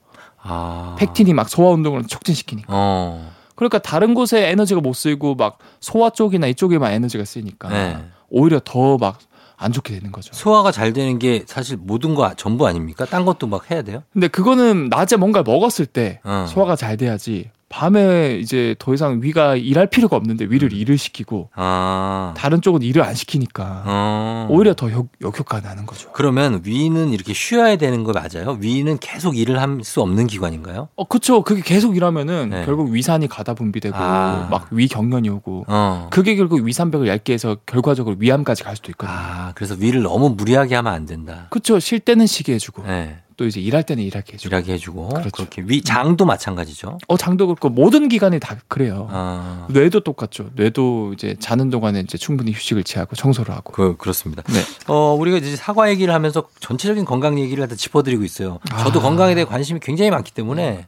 아. 0.43 0.97
팩틴이 0.99 1.33
막 1.35 1.49
소화 1.49 1.71
운동을 1.71 2.07
촉진시키니까. 2.07 2.67
어. 2.71 3.31
그러니까 3.55 3.79
다른 3.79 4.15
곳에 4.15 4.49
에너지가 4.51 4.81
못 4.81 4.93
쓰이고 4.95 5.35
막 5.37 5.59
소화 5.81 6.11
쪽이나 6.11 6.47
이쪽에만 6.49 6.93
에너지가 6.93 7.25
쓰이니까 7.25 7.69
네. 7.69 7.99
오히려 8.31 8.61
더 8.65 8.97
막 8.99 9.19
안 9.59 9.71
좋게 9.71 9.95
되는 9.95 10.11
거죠. 10.11 10.33
소화가 10.35 10.73
잘 10.73 10.93
되는 10.93 11.21
게 11.21 11.45
사실 11.47 11.77
모든 11.77 12.17
거 12.17 12.35
전부 12.35 12.67
아닙니까? 12.67 13.05
딴 13.05 13.25
것도 13.25 13.47
막 13.47 13.71
해야 13.71 13.83
돼요? 13.83 14.03
근데 14.13 14.27
그거는 14.27 14.89
낮에 14.89 15.15
뭔가 15.15 15.45
먹었을 15.45 15.87
때 15.87 16.19
어. 16.25 16.47
소화가 16.49 16.75
잘 16.75 16.97
돼야지 16.97 17.51
밤에 17.73 18.39
이제 18.39 18.77
더 18.79 18.93
이상 18.93 19.21
위가 19.23 19.57
일할 19.57 19.87
필요가 19.87 20.17
없는데 20.17 20.45
위를 20.51 20.75
일을 20.75 20.99
시키고 20.99 21.49
아. 21.55 22.35
다른 22.37 22.61
쪽은 22.61 22.83
일을 22.83 23.03
안 23.03 23.15
시키니까 23.15 23.83
어. 23.87 24.47
오히려 24.51 24.75
더 24.75 24.93
역, 24.93 25.09
역효과가 25.23 25.67
나는 25.67 25.87
거죠. 25.87 26.11
그러면 26.13 26.61
위는 26.65 27.13
이렇게 27.15 27.33
쉬어야 27.33 27.77
되는 27.77 28.05
거 28.05 28.13
맞아요? 28.13 28.59
위는 28.61 28.99
계속 28.99 29.37
일을 29.37 29.61
할 29.61 29.73
수 29.83 30.03
없는 30.03 30.27
기관인가요? 30.27 30.89
어, 30.97 31.05
그쵸. 31.09 31.43
그게 31.43 31.63
계속 31.63 31.97
일하면은 31.97 32.51
네. 32.51 32.65
결국 32.67 32.91
위산이 32.91 33.27
가다 33.27 33.55
분비되고 33.55 33.97
아. 33.99 34.49
막 34.51 34.69
위경련이 34.71 35.31
오고 35.31 35.65
어. 35.67 36.09
그게 36.11 36.37
결국 36.37 36.61
위산벽을 36.63 37.09
얇게 37.09 37.33
해서 37.33 37.57
결과적으로 37.65 38.17
위암까지 38.19 38.65
갈 38.65 38.77
수도 38.77 38.91
있거든요. 38.93 39.17
아, 39.17 39.53
그래서 39.55 39.75
위를 39.79 40.03
너무 40.03 40.29
무리하게 40.37 40.75
하면 40.75 40.93
안 40.93 41.07
된다. 41.07 41.47
그쵸. 41.49 41.81
쉴 41.81 42.01
때는 42.01 42.27
쉬게 42.27 42.53
해주고 42.53 42.83
네. 42.87 43.17
또 43.43 43.47
이제 43.49 43.61
일할 43.61 43.83
때는 43.83 44.05
일하게 44.05 44.35
해주고. 44.35 44.55
일하게 44.55 44.73
해주고 44.75 45.09
그렇죠. 45.09 45.31
그렇게 45.33 45.65
위 45.67 45.83
장도 45.83 46.25
마찬가지죠. 46.25 46.99
어, 47.09 47.17
장도 47.17 47.49
그렇고 47.49 47.71
모든 47.71 48.09
기관이 48.09 48.39
다 48.39 48.57
그래요. 48.69 49.09
아, 49.11 49.67
뇌도 49.69 50.01
똑같죠. 50.05 50.51
뇌도 50.55 51.15
이제 51.15 51.35
자는 51.41 51.69
동안에 51.69 51.99
이제 52.01 52.17
충분히 52.17 52.53
휴식을 52.53 52.85
취하고 52.85 53.17
청소를 53.17 53.53
하고. 53.53 53.73
그 53.73 53.97
그렇습니다. 53.97 54.45
네. 54.45 54.61
어, 54.87 55.17
우리가 55.19 55.39
이제 55.39 55.57
사과 55.57 55.91
얘기를 55.91 56.15
하면서 56.15 56.45
전체적인 56.61 57.05
건강 57.05 57.41
얘기를 57.41 57.67
다 57.67 57.75
짚어드리고 57.75 58.23
있어요. 58.23 58.61
저도 58.85 59.01
아. 59.01 59.03
건강에 59.03 59.35
대해 59.35 59.45
관심이 59.45 59.81
굉장히 59.83 60.13
많기 60.13 60.33
때문에 60.33 60.87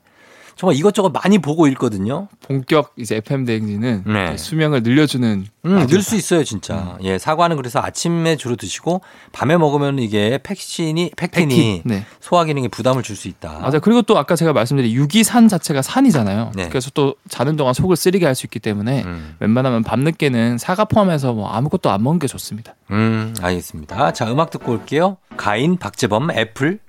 정말 0.57 0.77
이것저것 0.77 1.11
많이 1.11 1.39
보고 1.39 1.67
읽거든요. 1.67 2.29
본격 2.47 2.93
이제 2.97 3.17
FM 3.17 3.45
대행진은 3.45 4.05
네. 4.07 4.37
수명을 4.37 4.83
늘려주는 4.83 5.47
음, 5.67 5.71
라디오다. 5.71 5.93
늘수 5.93 6.15
있어요, 6.17 6.45
진짜. 6.45 6.97
예, 7.03 7.19
사과는 7.19 7.57
그래서 7.57 7.81
아침에 7.81 8.37
주로 8.37 8.55
드시고 8.55 9.01
밤에 9.33 9.57
먹으면 9.57 9.99
이게 9.99 10.39
펙신이 10.43 11.13
펙틴이 11.17 11.55
펙틴. 11.57 11.83
네. 11.85 12.07
소화 12.21 12.45
기능에 12.45 12.69
부담을 12.69 13.03
줄 13.03 13.17
수 13.17 13.29
있다. 13.29 13.59
맞아요. 13.61 13.81
그리고 13.81 14.03
또 14.03 14.19
아까 14.19 14.37
제가 14.37 14.53
말씀드린 14.53 14.93
유기산 14.93 15.49
자체가 15.49 15.83
산이잖아요. 15.83 16.53
네. 16.55 16.69
그래서 16.69 16.91
또 16.95 17.15
자는 17.29 17.57
동안 17.57 17.75
속을 17.75 17.97
쓰리게 17.97 18.25
할 18.27 18.35
수 18.35 18.47
있기 18.47 18.59
때문에 18.59 19.03
음, 19.05 19.37
웬만하면 19.41 19.85
밤늦게는 19.85 20.59
사과 20.59 20.85
포함해서 20.85 21.33
뭐 21.33 21.49
아무것도 21.51 21.91
안 21.91 22.03
먹는 22.03 22.19
게 22.19 22.27
좋습니다. 22.27 22.75
음, 22.91 23.35
알겠습니다. 23.41 24.13
자, 24.13 24.31
음악 24.31 24.51
듣고 24.51 24.73
올게요. 24.73 25.17
가인, 25.37 25.77
박재범, 25.79 26.31
애플. 26.33 26.81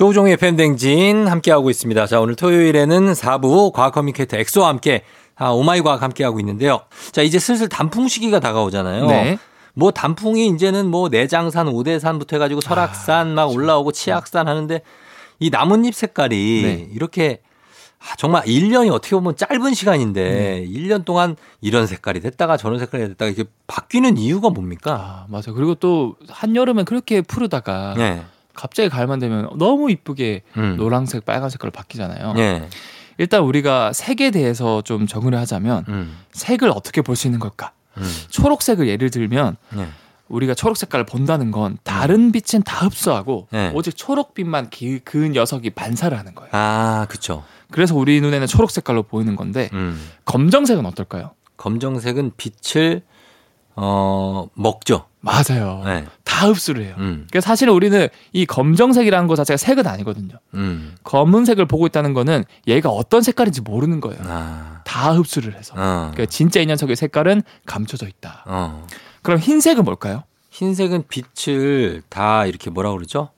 조우종의 0.00 0.38
펨댕진 0.38 1.28
함께하고 1.28 1.68
있습니다. 1.68 2.06
자, 2.06 2.22
오늘 2.22 2.34
토요일에는 2.34 3.12
4부 3.12 3.70
과학 3.70 3.92
communicator 3.92 4.38
엑소와 4.38 4.68
함께 4.68 5.02
아, 5.36 5.50
Oh 5.50 5.66
My 5.66 5.82
과학 5.82 6.00
함께하고 6.00 6.40
있는데요. 6.40 6.80
자, 7.12 7.20
이제 7.20 7.38
슬슬 7.38 7.68
단풍 7.68 8.08
시기가 8.08 8.40
다가오잖아요. 8.40 9.06
네. 9.08 9.38
뭐 9.74 9.90
단풍이 9.90 10.46
이제는 10.46 10.86
뭐 10.86 11.10
내장산, 11.10 11.68
오대산부터 11.68 12.36
해가지고 12.36 12.62
설악산 12.62 13.34
막 13.34 13.52
올라오고 13.52 13.92
치악산 13.92 14.48
하는데 14.48 14.80
이 15.38 15.50
나뭇잎 15.50 15.94
색깔이 15.94 16.62
네. 16.62 16.88
이렇게 16.94 17.42
아, 17.98 18.16
정말 18.16 18.44
1년이 18.44 18.90
어떻게 18.90 19.14
보면 19.14 19.36
짧은 19.36 19.74
시간인데 19.74 20.66
1년 20.66 21.04
동안 21.04 21.36
이런 21.60 21.86
색깔이 21.86 22.20
됐다가 22.20 22.56
저런 22.56 22.78
색깔이 22.78 23.06
됐다가 23.08 23.30
이렇게 23.30 23.50
바뀌는 23.66 24.16
이유가 24.16 24.48
뭡니까? 24.48 24.94
아 24.94 25.26
맞아. 25.28 25.52
그리고 25.52 25.74
또 25.74 26.16
한여름엔 26.26 26.86
그렇게 26.86 27.20
푸르다가 27.20 27.92
네. 27.98 28.22
갑자기 28.60 28.90
가을만 28.90 29.18
되면 29.20 29.48
너무 29.56 29.90
이쁘게 29.90 30.42
음. 30.58 30.76
노란색, 30.76 31.24
빨간색깔로 31.24 31.70
바뀌잖아요. 31.70 32.34
네. 32.34 32.68
일단 33.16 33.42
우리가 33.42 33.94
색에 33.94 34.30
대해서 34.30 34.82
좀 34.82 35.06
정의를 35.06 35.38
하자면 35.38 35.84
음. 35.88 36.18
색을 36.32 36.68
어떻게 36.70 37.00
볼 37.00 37.16
수 37.16 37.26
있는 37.26 37.40
걸까? 37.40 37.72
음. 37.96 38.02
초록색을 38.28 38.86
예를 38.86 39.08
들면 39.10 39.56
네. 39.70 39.88
우리가 40.28 40.52
초록 40.54 40.76
색깔을 40.76 41.06
본다는 41.06 41.50
건 41.50 41.78
다른 41.84 42.32
빛은 42.32 42.62
다 42.64 42.84
흡수하고 42.86 43.48
네. 43.50 43.72
오직 43.74 43.96
초록빛만 43.96 44.68
기- 44.68 45.00
그 45.00 45.16
녀석이 45.28 45.70
반사를 45.70 46.16
하는 46.16 46.34
거예요. 46.34 46.50
아, 46.52 47.06
그쵸. 47.08 47.42
그래서 47.70 47.94
우리 47.96 48.20
눈에는 48.20 48.46
초록 48.46 48.70
색깔로 48.70 49.04
보이는 49.04 49.36
건데 49.36 49.70
음. 49.72 49.98
검정색은 50.26 50.84
어떨까요? 50.84 51.30
검정색은 51.56 52.32
빛을 52.36 53.02
어 53.76 54.46
먹죠. 54.54 55.06
맞아요. 55.20 55.82
네. 55.84 56.06
다 56.24 56.46
흡수를 56.48 56.84
해요. 56.84 56.94
음. 56.98 57.26
그래서 57.30 57.46
사실은 57.46 57.74
우리는 57.74 58.08
이 58.32 58.46
검정색이라는 58.46 59.28
거 59.28 59.36
자체가 59.36 59.56
색은 59.58 59.86
아니거든요. 59.86 60.36
음. 60.54 60.94
검은색을 61.04 61.66
보고 61.66 61.86
있다는 61.86 62.14
거는 62.14 62.44
얘가 62.66 62.88
어떤 62.88 63.20
색깔인지 63.22 63.60
모르는 63.60 64.00
거예요. 64.00 64.18
아. 64.26 64.80
다 64.84 65.12
흡수를 65.12 65.54
해서. 65.54 65.74
어. 65.76 66.10
그러니까 66.12 66.26
진짜 66.26 66.60
이 66.60 66.66
녀석의 66.66 66.96
색깔은 66.96 67.42
감춰져 67.66 68.06
있다. 68.08 68.44
어. 68.46 68.86
그럼 69.22 69.38
흰색은 69.38 69.84
뭘까요? 69.84 70.24
흰색은 70.50 71.04
빛을 71.08 72.02
다 72.08 72.46
이렇게 72.46 72.70
뭐라 72.70 72.90
그러죠? 72.92 73.28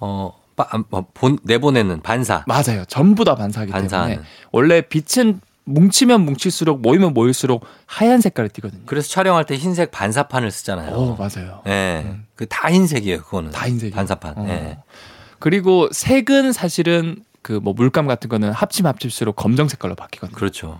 어, 0.00 0.32
빠, 0.54 0.66
아, 0.70 0.82
뭐, 0.88 1.04
본, 1.12 1.38
내보내는 1.42 2.00
반사. 2.02 2.44
맞아요. 2.46 2.84
전부 2.86 3.24
다 3.24 3.34
반사하기 3.34 3.72
반사하는. 3.72 4.10
때문에 4.14 4.28
원래 4.52 4.80
빛은 4.82 5.40
뭉치면 5.68 6.24
뭉칠수록 6.24 6.80
모이면 6.80 7.14
모일수록 7.14 7.64
하얀 7.86 8.20
색깔을 8.20 8.48
띠거든요. 8.50 8.82
그래서 8.86 9.08
촬영할 9.08 9.44
때 9.44 9.56
흰색 9.56 9.90
반사판을 9.90 10.50
쓰잖아요. 10.50 10.94
오, 10.96 11.16
맞아요. 11.16 11.62
예. 11.66 12.02
음. 12.06 12.26
그다 12.36 12.70
흰색이에요, 12.72 13.18
그거는. 13.22 13.50
다 13.50 13.66
흰색이에요. 13.66 13.94
반사판. 13.94 14.34
어. 14.38 14.46
예. 14.48 14.78
그리고 15.38 15.88
색은 15.92 16.52
사실은 16.52 17.16
그 17.42 17.60
뭐 17.62 17.72
물감 17.72 18.06
같은 18.06 18.28
거는 18.28 18.50
합침 18.52 18.86
합칠수록 18.86 19.36
검정 19.36 19.68
색깔로 19.68 19.94
바뀌거든요. 19.94 20.36
그렇죠. 20.36 20.78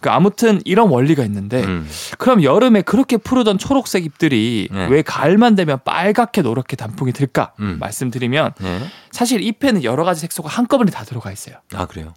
그 0.00 0.10
아무튼 0.10 0.60
이런 0.64 0.88
원리가 0.90 1.24
있는데 1.24 1.64
음. 1.64 1.88
그럼 2.18 2.42
여름에 2.42 2.82
그렇게 2.82 3.16
푸르던 3.16 3.58
초록색 3.58 4.04
잎들이 4.04 4.68
네. 4.70 4.86
왜 4.88 5.02
가을만 5.02 5.56
되면 5.56 5.78
빨갛게 5.84 6.42
노랗게 6.42 6.76
단풍이 6.76 7.12
들까? 7.12 7.52
음. 7.60 7.78
말씀드리면 7.80 8.52
예. 8.62 8.80
사실 9.10 9.42
잎에는 9.42 9.82
여러 9.82 10.04
가지 10.04 10.20
색소가 10.20 10.48
한꺼번에 10.48 10.90
다 10.90 11.04
들어가 11.04 11.32
있어요. 11.32 11.56
아, 11.74 11.86
그래요. 11.86 12.14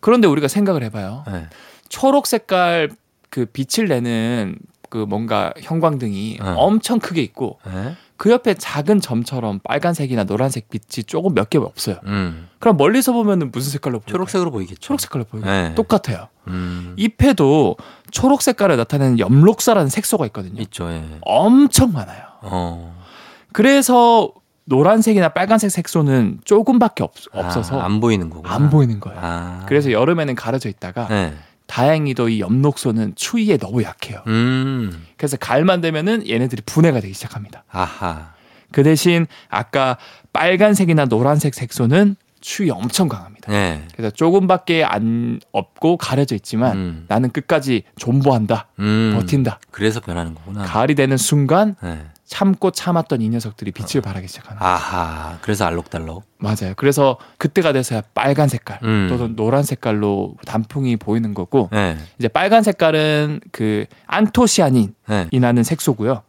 그런데 0.00 0.28
우리가 0.28 0.48
생각을 0.48 0.82
해봐요. 0.84 1.24
예. 1.30 1.46
초록 1.88 2.26
색깔 2.26 2.90
그 3.30 3.46
빛을 3.46 3.88
내는 3.88 4.58
그 4.90 4.98
뭔가 4.98 5.52
형광등이 5.60 6.38
네. 6.40 6.48
엄청 6.56 6.98
크게 6.98 7.22
있고 7.22 7.58
예. 7.66 7.96
그 8.16 8.30
옆에 8.30 8.54
작은 8.54 9.00
점처럼 9.00 9.60
빨간색이나 9.62 10.24
노란색 10.24 10.68
빛이 10.70 11.04
조금 11.04 11.34
몇 11.34 11.50
개 11.50 11.58
없어요. 11.58 11.96
음. 12.06 12.48
그럼 12.58 12.76
멀리서 12.76 13.12
보면은 13.12 13.50
무슨 13.52 13.70
색깔로 13.72 14.00
보여요? 14.00 14.06
초록색으로 14.12 14.50
보이겠죠. 14.50 14.80
초록 14.80 15.00
색깔로 15.00 15.24
보여요. 15.24 15.44
네. 15.46 15.74
똑같아요. 15.74 16.28
음. 16.48 16.94
잎에도 16.96 17.76
초록 18.10 18.42
색깔을 18.42 18.76
나타내는 18.76 19.18
엽록사라는 19.18 19.88
색소가 19.90 20.26
있거든요. 20.26 20.60
있죠, 20.62 20.90
예. 20.90 21.04
엄청 21.22 21.92
많아요. 21.92 22.22
어. 22.42 22.96
그래서 23.52 24.32
노란색이나 24.64 25.28
빨간색 25.28 25.70
색소는 25.70 26.40
조금밖에 26.44 27.04
없, 27.04 27.12
없어서 27.32 27.80
아, 27.80 27.84
안 27.84 28.00
보이는 28.00 28.28
거구나. 28.30 28.52
안 28.54 28.68
보이는 28.70 28.98
거예요. 28.98 29.18
아. 29.22 29.64
그래서 29.68 29.92
여름에는 29.92 30.34
가려져 30.34 30.68
있다가 30.68 31.06
예. 31.10 31.34
다행히도 31.66 32.28
이 32.28 32.40
엽록소는 32.40 33.14
추위에 33.16 33.56
너무 33.56 33.82
약해요. 33.82 34.22
음. 34.26 35.06
그래서 35.16 35.36
가을만 35.36 35.80
되면은 35.80 36.28
얘네들이 36.28 36.62
분해가 36.66 37.00
되기 37.00 37.14
시작합니다. 37.14 37.64
아하. 37.70 38.34
그 38.72 38.82
대신 38.82 39.26
아까 39.48 39.96
빨간색이나 40.32 41.06
노란색 41.06 41.54
색소는 41.54 42.16
추위 42.40 42.70
엄청 42.70 43.08
강합니다. 43.08 43.52
예. 43.52 43.82
그래서 43.96 44.10
조금밖에 44.14 44.84
안 44.84 45.40
없고 45.52 45.96
가려져 45.96 46.34
있지만 46.36 46.76
음. 46.76 47.04
나는 47.08 47.30
끝까지 47.30 47.82
존버한다, 47.98 48.68
음. 48.78 49.14
버틴다. 49.18 49.58
그래서 49.70 50.00
변하는 50.00 50.34
거구나. 50.34 50.62
가을이 50.62 50.94
되는 50.94 51.16
순간 51.16 51.74
예. 51.82 52.06
참고 52.26 52.72
참았던 52.72 53.22
이 53.22 53.28
녀석들이 53.28 53.70
빛을 53.70 54.02
발하기 54.02 54.26
시작하는. 54.26 54.60
아하. 54.60 55.38
그래서 55.42 55.64
알록달록. 55.64 56.24
맞아요. 56.38 56.74
그래서 56.76 57.18
그때가 57.38 57.72
돼서야 57.72 58.02
빨간 58.14 58.48
색깔 58.48 58.80
음. 58.82 59.06
또는 59.08 59.36
노란 59.36 59.62
색깔로 59.62 60.34
단풍이 60.44 60.96
보이는 60.96 61.34
거고 61.34 61.70
예. 61.72 61.96
이제 62.18 62.28
빨간 62.28 62.62
색깔은 62.62 63.40
그 63.52 63.86
안토시아닌이라는 64.06 65.58
예. 65.58 65.62
색소고요. 65.62 66.22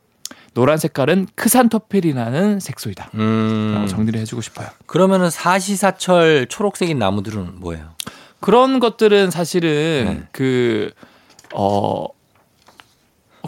노란 0.53 0.77
색깔은 0.77 1.27
크산토필이라는 1.35 2.59
색소이다. 2.59 3.11
음. 3.15 3.71
라고 3.75 3.87
정리를 3.87 4.19
해주고 4.19 4.41
싶어요. 4.41 4.67
그러면은 4.85 5.29
사시사철 5.29 6.47
초록색인 6.47 6.97
나무들은 6.97 7.59
뭐예요? 7.59 7.89
그런 8.39 8.79
것들은 8.79 9.31
사실은 9.31 10.19
네. 10.21 10.27
그, 10.31 10.91
어, 11.53 12.07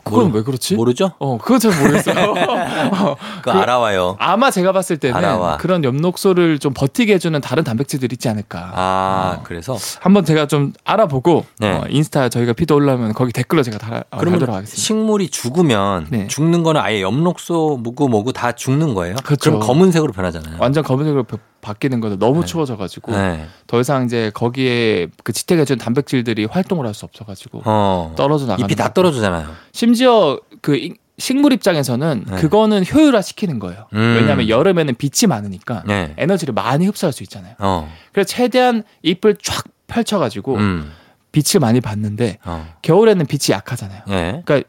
그건 0.03 0.25
모르- 0.27 0.37
왜 0.39 0.43
그렇지? 0.43 0.75
모르죠? 0.75 1.11
어, 1.19 1.37
그건 1.37 1.59
잘 1.59 1.71
모르겠어요. 1.81 2.33
어, 2.93 3.15
그- 3.41 3.51
알아와요. 3.51 4.15
아마 4.19 4.51
제가 4.51 4.71
봤을 4.71 4.97
때는 4.97 5.15
알아와. 5.15 5.57
그런 5.57 5.83
엽록소를 5.83 6.59
좀 6.59 6.73
버티게 6.73 7.13
해주는 7.15 7.39
다른 7.41 7.63
단백질들이 7.63 8.13
있지 8.13 8.29
않을까. 8.29 8.71
아, 8.73 9.37
어. 9.39 9.43
그래서 9.43 9.77
한번 10.01 10.25
제가 10.25 10.47
좀 10.47 10.73
알아보고 10.85 11.45
네. 11.59 11.71
어, 11.71 11.83
인스타 11.89 12.29
저희가 12.29 12.53
피드 12.53 12.73
올라오면 12.73 13.13
거기 13.13 13.31
댓글로 13.31 13.63
제가 13.63 13.77
달, 13.77 14.03
어, 14.11 14.17
그러면 14.17 14.39
달도록 14.39 14.55
하겠습니다. 14.55 14.81
식물이 14.81 15.29
죽으면 15.29 16.07
네. 16.09 16.27
죽는 16.27 16.63
거는 16.63 16.81
아예 16.81 17.01
엽록소 17.01 17.77
무고 17.81 18.07
뭐고 18.07 18.31
다 18.31 18.51
죽는 18.51 18.93
거예요? 18.93 19.15
그렇죠. 19.23 19.51
럼 19.51 19.59
검은색으로 19.59 20.13
변하잖아요. 20.13 20.57
완전 20.59 20.83
검은색으로 20.83 21.23
바- 21.23 21.37
바뀌는 21.61 21.99
거는 21.99 22.19
너무 22.19 22.41
네. 22.41 22.45
추워져가지고 22.45 23.11
네. 23.11 23.45
더 23.67 23.79
이상 23.79 24.05
이제 24.05 24.31
거기에 24.33 25.07
그 25.23 25.33
지탱해준 25.33 25.77
단백질들이 25.77 26.45
활동을 26.45 26.85
할 26.85 26.93
수 26.93 27.05
없어가지고 27.05 27.61
어. 27.65 28.13
떨어져 28.17 28.45
나가는 28.45 28.65
잎이 28.65 28.75
다. 28.75 28.93
떨어지잖아요. 28.93 29.47
심지어 29.71 30.39
그 30.61 30.75
이- 30.75 30.93
식물 31.17 31.51
입장에서는 31.53 32.25
네. 32.27 32.35
그거는 32.37 32.83
효율화 32.85 33.21
시키는 33.21 33.59
거예요. 33.59 33.87
음. 33.93 34.15
왜냐하면 34.17 34.47
여름에는 34.49 34.95
빛이 34.95 35.27
많으니까 35.27 35.83
네. 35.85 36.13
에너지를 36.17 36.53
많이 36.53 36.85
흡수할 36.87 37.11
수 37.13 37.23
있잖아요. 37.23 37.55
어. 37.59 37.91
그래서 38.13 38.27
최대한 38.27 38.83
잎을 39.03 39.35
쫙 39.43 39.63
펼쳐가지고 39.87 40.55
음. 40.55 40.91
빛을 41.31 41.59
많이 41.59 41.81
받는데 41.81 42.37
어. 42.45 42.73
겨울에는 42.81 43.25
빛이 43.25 43.53
약하잖아요. 43.53 44.01
예. 44.09 44.41
그러니까 44.45 44.61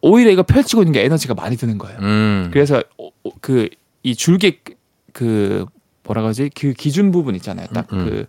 오히려 0.00 0.30
이거 0.30 0.42
펼치고 0.42 0.82
있는 0.82 0.92
게 0.92 1.04
에너지가 1.04 1.34
많이 1.34 1.56
드는 1.56 1.78
거예요. 1.78 1.98
음. 2.00 2.50
그래서 2.52 2.82
그 3.40 3.68
이 4.04 4.16
줄기 4.16 4.58
그 5.12 5.64
뭐라 6.04 6.22
그러지 6.22 6.50
그 6.54 6.72
기준 6.72 7.10
부분 7.12 7.34
있잖아요. 7.36 7.66
딱그 7.68 7.94
음, 7.96 8.26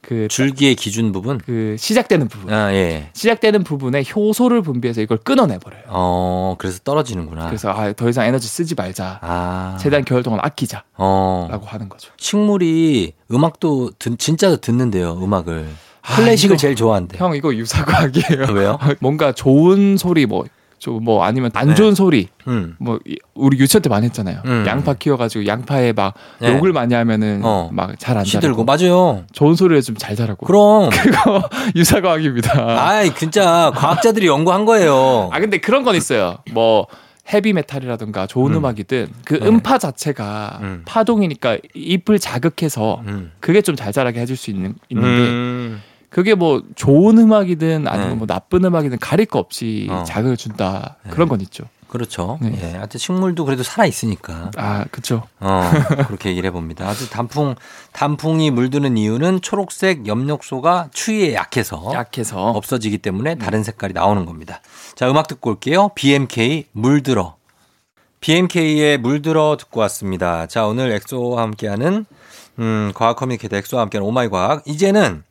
그 0.00 0.14
음. 0.24 0.28
줄기의 0.28 0.74
기준 0.74 1.12
부분. 1.12 1.38
그 1.38 1.76
시작되는 1.78 2.28
부분. 2.28 2.52
아, 2.52 2.72
예. 2.74 3.08
시작되는 3.14 3.64
부분에 3.64 4.04
효소를 4.14 4.60
분비해서 4.62 5.00
이걸 5.00 5.18
끊어내 5.18 5.58
버려요. 5.58 5.82
어, 5.86 6.56
그래서 6.58 6.80
떨어지는구나. 6.84 7.46
그래서 7.46 7.70
아, 7.70 7.92
더 7.92 8.08
이상 8.08 8.26
에너지 8.26 8.46
쓰지 8.48 8.74
말자. 8.74 9.20
아. 9.22 9.78
최대한 9.80 10.04
겨울 10.04 10.22
동안 10.22 10.40
아끼자라고 10.42 10.84
어. 10.98 11.48
하는 11.64 11.88
거죠. 11.88 12.10
식물이 12.18 13.12
음악도 13.32 13.92
듣, 13.98 14.18
진짜 14.18 14.56
듣는데요, 14.56 15.12
음악을. 15.22 15.66
아, 16.02 16.16
클래식을 16.16 16.54
이거- 16.56 16.60
제일 16.60 16.74
좋아한대. 16.76 17.16
형 17.16 17.34
이거 17.34 17.54
유사과학이에요. 17.54 18.52
왜요? 18.52 18.78
뭔가 19.00 19.32
좋은 19.32 19.96
소리 19.96 20.26
뭐. 20.26 20.44
저뭐 20.78 21.24
아니면 21.24 21.50
안 21.54 21.74
좋은 21.74 21.94
소리 21.94 22.28
음. 22.46 22.76
뭐 22.78 22.98
이- 23.06 23.16
우리 23.34 23.58
유치원 23.58 23.82
때 23.82 23.88
많이 23.88 24.04
했잖아요. 24.06 24.40
음. 24.44 24.64
양파 24.66 24.94
키워가지고 24.94 25.46
양파에 25.46 25.92
막 25.92 26.14
네. 26.40 26.52
욕을 26.54 26.72
많이 26.72 26.92
하면은 26.94 27.40
어. 27.42 27.70
막잘 27.72 28.18
안 28.18 28.24
자라고 28.24 28.64
맞아요. 28.64 29.24
좋은 29.32 29.54
소리를 29.54 29.80
좀 29.82 29.96
잘 29.96 30.14
자라고 30.16 30.44
그럼. 30.46 30.90
그거 30.94 31.48
유사 31.76 32.00
과학입니다. 32.00 32.86
아이 32.88 33.14
진짜 33.14 33.72
과학자들이 33.74 34.26
연구한 34.26 34.64
거예요. 34.64 35.30
아 35.32 35.40
근데 35.40 35.58
그런 35.58 35.82
건 35.84 35.94
있어요. 35.96 36.38
뭐 36.52 36.86
헤비메탈이라든가 37.32 38.26
좋은 38.26 38.52
음. 38.52 38.58
음. 38.58 38.64
악이든그 38.66 39.34
네. 39.40 39.46
음파 39.46 39.78
자체가 39.78 40.58
음. 40.60 40.82
파동이니까 40.84 41.58
잎을 41.74 42.18
자극해서 42.18 43.00
음. 43.06 43.32
그게 43.40 43.62
좀 43.62 43.74
잘 43.76 43.92
자라게 43.92 44.20
해줄 44.20 44.36
수 44.36 44.50
있는 44.50 44.74
있는데 44.88 45.08
음. 45.30 45.82
그게 46.14 46.36
뭐 46.36 46.62
좋은 46.76 47.18
음악이든 47.18 47.88
아니면 47.88 48.10
네. 48.10 48.14
뭐 48.14 48.24
나쁜 48.28 48.64
음악이든 48.64 48.98
가릴 49.00 49.26
거 49.26 49.40
없이 49.40 49.88
어. 49.90 50.04
자극을 50.06 50.36
준다 50.36 50.94
네. 51.02 51.10
그런 51.10 51.28
건 51.28 51.40
있죠. 51.40 51.64
그렇죠. 51.88 52.38
네. 52.40 52.56
예. 52.62 52.76
하여튼 52.76 53.00
식물도 53.00 53.44
그래도 53.44 53.64
살아 53.64 53.84
있으니까. 53.84 54.52
아 54.56 54.84
그쵸. 54.92 55.24
어, 55.40 55.68
그렇게 56.06 56.30
얘기를 56.30 56.46
해 56.46 56.52
봅니다. 56.52 56.86
아주 56.86 57.10
단풍, 57.10 57.56
단풍이 57.90 58.52
물드는 58.52 58.96
이유는 58.96 59.40
초록색 59.40 60.06
엽록소가 60.06 60.90
추위에 60.92 61.34
약해서 61.34 61.90
약해서 61.92 62.50
없어지기 62.50 62.98
때문에 62.98 63.34
다른 63.34 63.64
색깔이 63.64 63.92
나오는 63.92 64.24
겁니다. 64.24 64.60
자, 64.94 65.10
음악 65.10 65.26
듣고 65.26 65.50
올게요. 65.50 65.88
BMK 65.96 66.66
물들어. 66.70 67.34
BMK의 68.20 68.98
물들어 68.98 69.56
듣고 69.58 69.80
왔습니다. 69.80 70.46
자, 70.46 70.64
오늘 70.64 70.92
엑소와 70.92 71.42
함께하는 71.42 72.06
음, 72.60 72.92
과학 72.94 73.16
communicator 73.16 73.56
엑소와 73.56 73.82
함께하는 73.82 74.08
Oh 74.08 74.18
My 74.18 74.28
과학. 74.28 74.62
이제는 74.64 75.24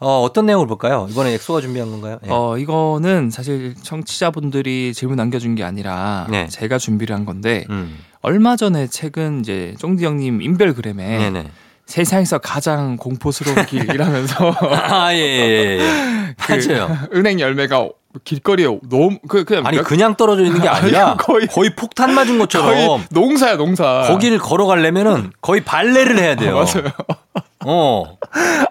어, 0.00 0.22
어떤 0.22 0.46
내용을 0.46 0.66
볼까요? 0.66 1.06
이번에 1.10 1.34
엑소가 1.34 1.60
준비한 1.60 1.90
건가요? 1.90 2.18
예. 2.24 2.28
어 2.30 2.56
이거는 2.56 3.30
사실 3.30 3.74
청취자분들이 3.82 4.94
질문 4.94 5.16
남겨준 5.16 5.54
게 5.54 5.62
아니라 5.62 6.26
네. 6.30 6.48
제가 6.48 6.78
준비를 6.78 7.14
한 7.14 7.26
건데 7.26 7.66
음. 7.68 7.98
얼마 8.22 8.56
전에 8.56 8.86
최근 8.86 9.40
이제 9.40 9.74
쫑디 9.78 10.04
형님 10.04 10.40
인별그램에 10.40 11.18
네네. 11.18 11.50
세상에서 11.84 12.38
가장 12.38 12.96
공포스러운 12.96 13.66
길이라면서 13.66 14.54
아, 14.72 15.12
예, 15.12 15.18
예, 15.18 15.78
예. 15.80 16.34
그 16.38 16.52
맞아요. 16.52 16.96
은행 17.12 17.40
열매가 17.40 17.90
길거리에 18.24 18.66
너무 18.88 19.18
그 19.28 19.44
그냥 19.44 19.66
아니, 19.66 19.76
몇- 19.76 19.84
그냥 19.84 20.16
떨어져 20.16 20.44
있는 20.44 20.60
게 20.60 20.68
아니라 20.68 21.10
아니, 21.10 21.16
거의- 21.22 21.46
거의 21.46 21.74
폭탄 21.76 22.14
맞은 22.14 22.38
것처럼 22.38 22.66
거의 22.68 23.00
농사야 23.10 23.56
농사. 23.56 24.02
거기를 24.08 24.38
걸어가려면은 24.38 25.32
거의 25.40 25.62
발레를 25.64 26.18
해야 26.18 26.34
돼요. 26.34 26.58
아, 26.58 26.64
맞아요. 26.74 26.92
어. 27.66 28.16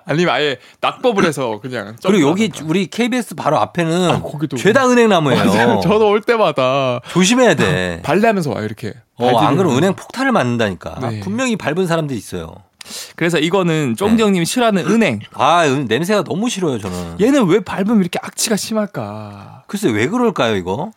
아니면 0.05 0.33
아예 0.33 0.57
낙법을 0.81 1.23
해서 1.25 1.59
그냥. 1.61 1.95
그리고 2.03 2.29
여기 2.29 2.49
점프하던가. 2.49 2.69
우리 2.69 2.87
KBS 2.87 3.35
바로 3.35 3.57
앞에는 3.59 4.09
아, 4.09 4.21
거기도 4.21 4.57
죄다 4.57 4.89
은행나무예요. 4.89 5.45
맞아요. 5.45 5.79
저도 5.81 6.09
올 6.09 6.21
때마다 6.21 6.99
조심해야 7.11 7.53
돼. 7.53 8.01
발레하면서 8.03 8.51
와요 8.51 8.65
이렇게. 8.65 8.93
어, 9.17 9.27
안 9.27 9.33
발디디면서. 9.33 9.55
그러면 9.57 9.77
은행 9.77 9.95
폭탄을 9.95 10.31
맞는다니까. 10.31 10.97
네. 11.01 11.19
분명히 11.21 11.55
밟은 11.55 11.87
사람들이 11.87 12.17
있어요. 12.17 12.55
그래서 13.15 13.39
이거는 13.39 13.95
쫑디 13.95 14.17
네. 14.17 14.23
형님이 14.23 14.45
싫어하는 14.45 14.87
은행. 14.87 15.19
아, 15.33 15.65
은- 15.65 15.85
냄새가 15.85 16.23
너무 16.23 16.49
싫어요, 16.49 16.79
저는. 16.79 17.17
얘는 17.21 17.47
왜 17.47 17.59
밟으면 17.59 17.99
이렇게 18.01 18.19
악취가 18.21 18.55
심할까? 18.55 19.63
글쎄 19.67 19.89
왜 19.89 20.07
그럴까요, 20.07 20.55
이거? 20.55 20.91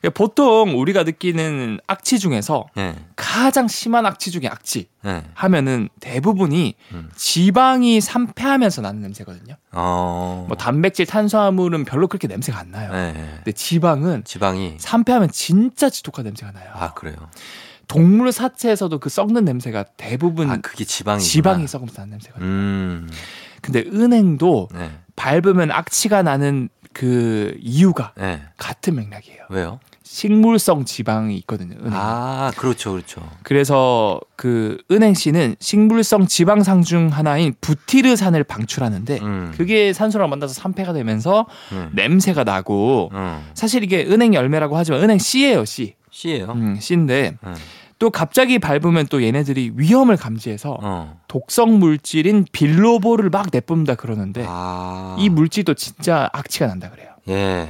그러니까 0.00 0.16
보통 0.16 0.78
우리가 0.78 1.02
느끼는 1.02 1.80
악취 1.88 2.20
중에서 2.20 2.66
예. 2.78 2.94
가장 3.16 3.66
심한 3.66 4.06
악취 4.06 4.30
중에 4.30 4.42
악취 4.48 4.86
예. 5.04 5.24
하면은 5.34 5.88
대부분이 5.98 6.76
음. 6.92 7.10
지방이 7.16 8.00
산패하면서 8.00 8.82
나는 8.82 9.00
냄새거든요. 9.02 9.56
어. 9.72 10.44
뭐 10.46 10.56
단백질, 10.56 11.04
탄수화물은 11.04 11.84
별로 11.84 12.06
그렇게 12.06 12.28
냄새가 12.28 12.60
안 12.60 12.70
나요. 12.70 12.92
예. 12.94 13.12
근데 13.38 13.50
지방은 13.50 14.22
지방이 14.24 14.76
산패하면 14.78 15.30
진짜 15.32 15.90
지독한 15.90 16.24
냄새가 16.26 16.52
나요. 16.52 16.70
아, 16.74 16.94
그래요. 16.94 17.16
동물 17.88 18.30
사체에서도 18.32 18.98
그 18.98 19.08
썩는 19.08 19.44
냄새가 19.44 19.84
대부분 19.96 20.50
아, 20.50 20.58
그게 20.58 20.84
지방이 20.84 21.20
지방이 21.22 21.66
썩으면서 21.66 22.02
나는 22.02 22.10
냄새가. 22.12 22.38
음. 22.40 23.08
근데 23.62 23.80
은행도 23.80 24.68
네. 24.74 24.90
밟으면 25.16 25.70
악취가 25.72 26.22
나는 26.22 26.68
그 26.92 27.56
이유가 27.60 28.12
네. 28.16 28.42
같은 28.56 28.94
맥락이에요. 28.94 29.42
왜요? 29.50 29.80
식물성 30.02 30.84
지방이 30.86 31.36
있거든요. 31.38 31.76
은행. 31.80 31.92
아, 31.94 32.50
그렇죠. 32.56 32.92
그렇죠. 32.92 33.22
그래서 33.42 34.18
그 34.36 34.78
은행 34.90 35.12
씨는 35.14 35.56
식물성 35.60 36.26
지방 36.26 36.62
상 36.62 36.82
중 36.82 37.08
하나인 37.08 37.54
부티르산을 37.60 38.42
방출하는데 38.44 39.18
음. 39.20 39.52
그게 39.56 39.92
산소랑 39.92 40.30
만나서 40.30 40.54
산패가 40.54 40.92
되면서 40.94 41.46
음. 41.72 41.90
냄새가 41.94 42.44
나고 42.44 43.10
음. 43.12 43.44
사실 43.54 43.82
이게 43.84 44.04
은행 44.06 44.32
열매라고 44.34 44.76
하지만 44.78 45.02
은행 45.02 45.18
씨예요 45.18 45.64
씨. 45.66 45.94
씨예요. 46.10 46.46
음, 46.52 46.78
씨인데 46.80 47.36
음. 47.44 47.54
또 47.98 48.10
갑자기 48.10 48.58
밟으면 48.58 49.06
또 49.08 49.22
얘네들이 49.22 49.72
위험을 49.74 50.16
감지해서 50.16 50.78
어. 50.80 51.20
독성 51.26 51.78
물질인 51.78 52.46
빌로보를 52.52 53.30
막 53.30 53.48
내뿜다 53.52 53.96
그러는데 53.96 54.44
아. 54.46 55.16
이 55.18 55.28
물질도 55.28 55.74
진짜 55.74 56.30
악취가 56.32 56.66
난다 56.66 56.90
그래요. 56.90 57.08
예. 57.28 57.68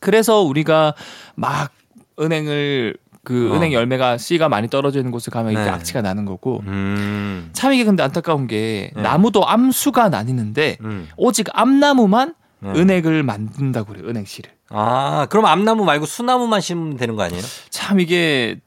그래서 0.00 0.40
우리가 0.40 0.94
막 1.34 1.72
은행을 2.20 2.96
그 3.24 3.50
어. 3.52 3.56
은행 3.56 3.72
열매가 3.72 4.18
씨가 4.18 4.48
많이 4.48 4.68
떨어져 4.68 4.98
있는 4.98 5.10
곳을 5.10 5.32
가면 5.32 5.54
네. 5.54 5.68
악취가 5.68 6.02
나는 6.02 6.24
거고 6.26 6.62
음. 6.66 7.50
참 7.52 7.72
이게 7.72 7.84
근데 7.84 8.02
안타까운 8.02 8.46
게 8.46 8.90
네. 8.94 9.02
나무도 9.02 9.48
암수가 9.48 10.10
나뉘는데 10.10 10.78
음. 10.82 11.08
오직 11.16 11.46
암나무만 11.52 12.34
네. 12.60 12.70
은행을 12.70 13.22
만든다고 13.22 13.92
그래요 13.92 14.08
은행 14.08 14.24
씨를 14.24 14.50
아, 14.68 15.26
그럼 15.30 15.46
암나무 15.46 15.84
말고 15.84 16.06
수나무만 16.06 16.60
심으면 16.60 16.96
되는 16.96 17.14
거 17.14 17.22
아니에요? 17.22 17.42
참 17.70 18.00
이게 18.00 18.58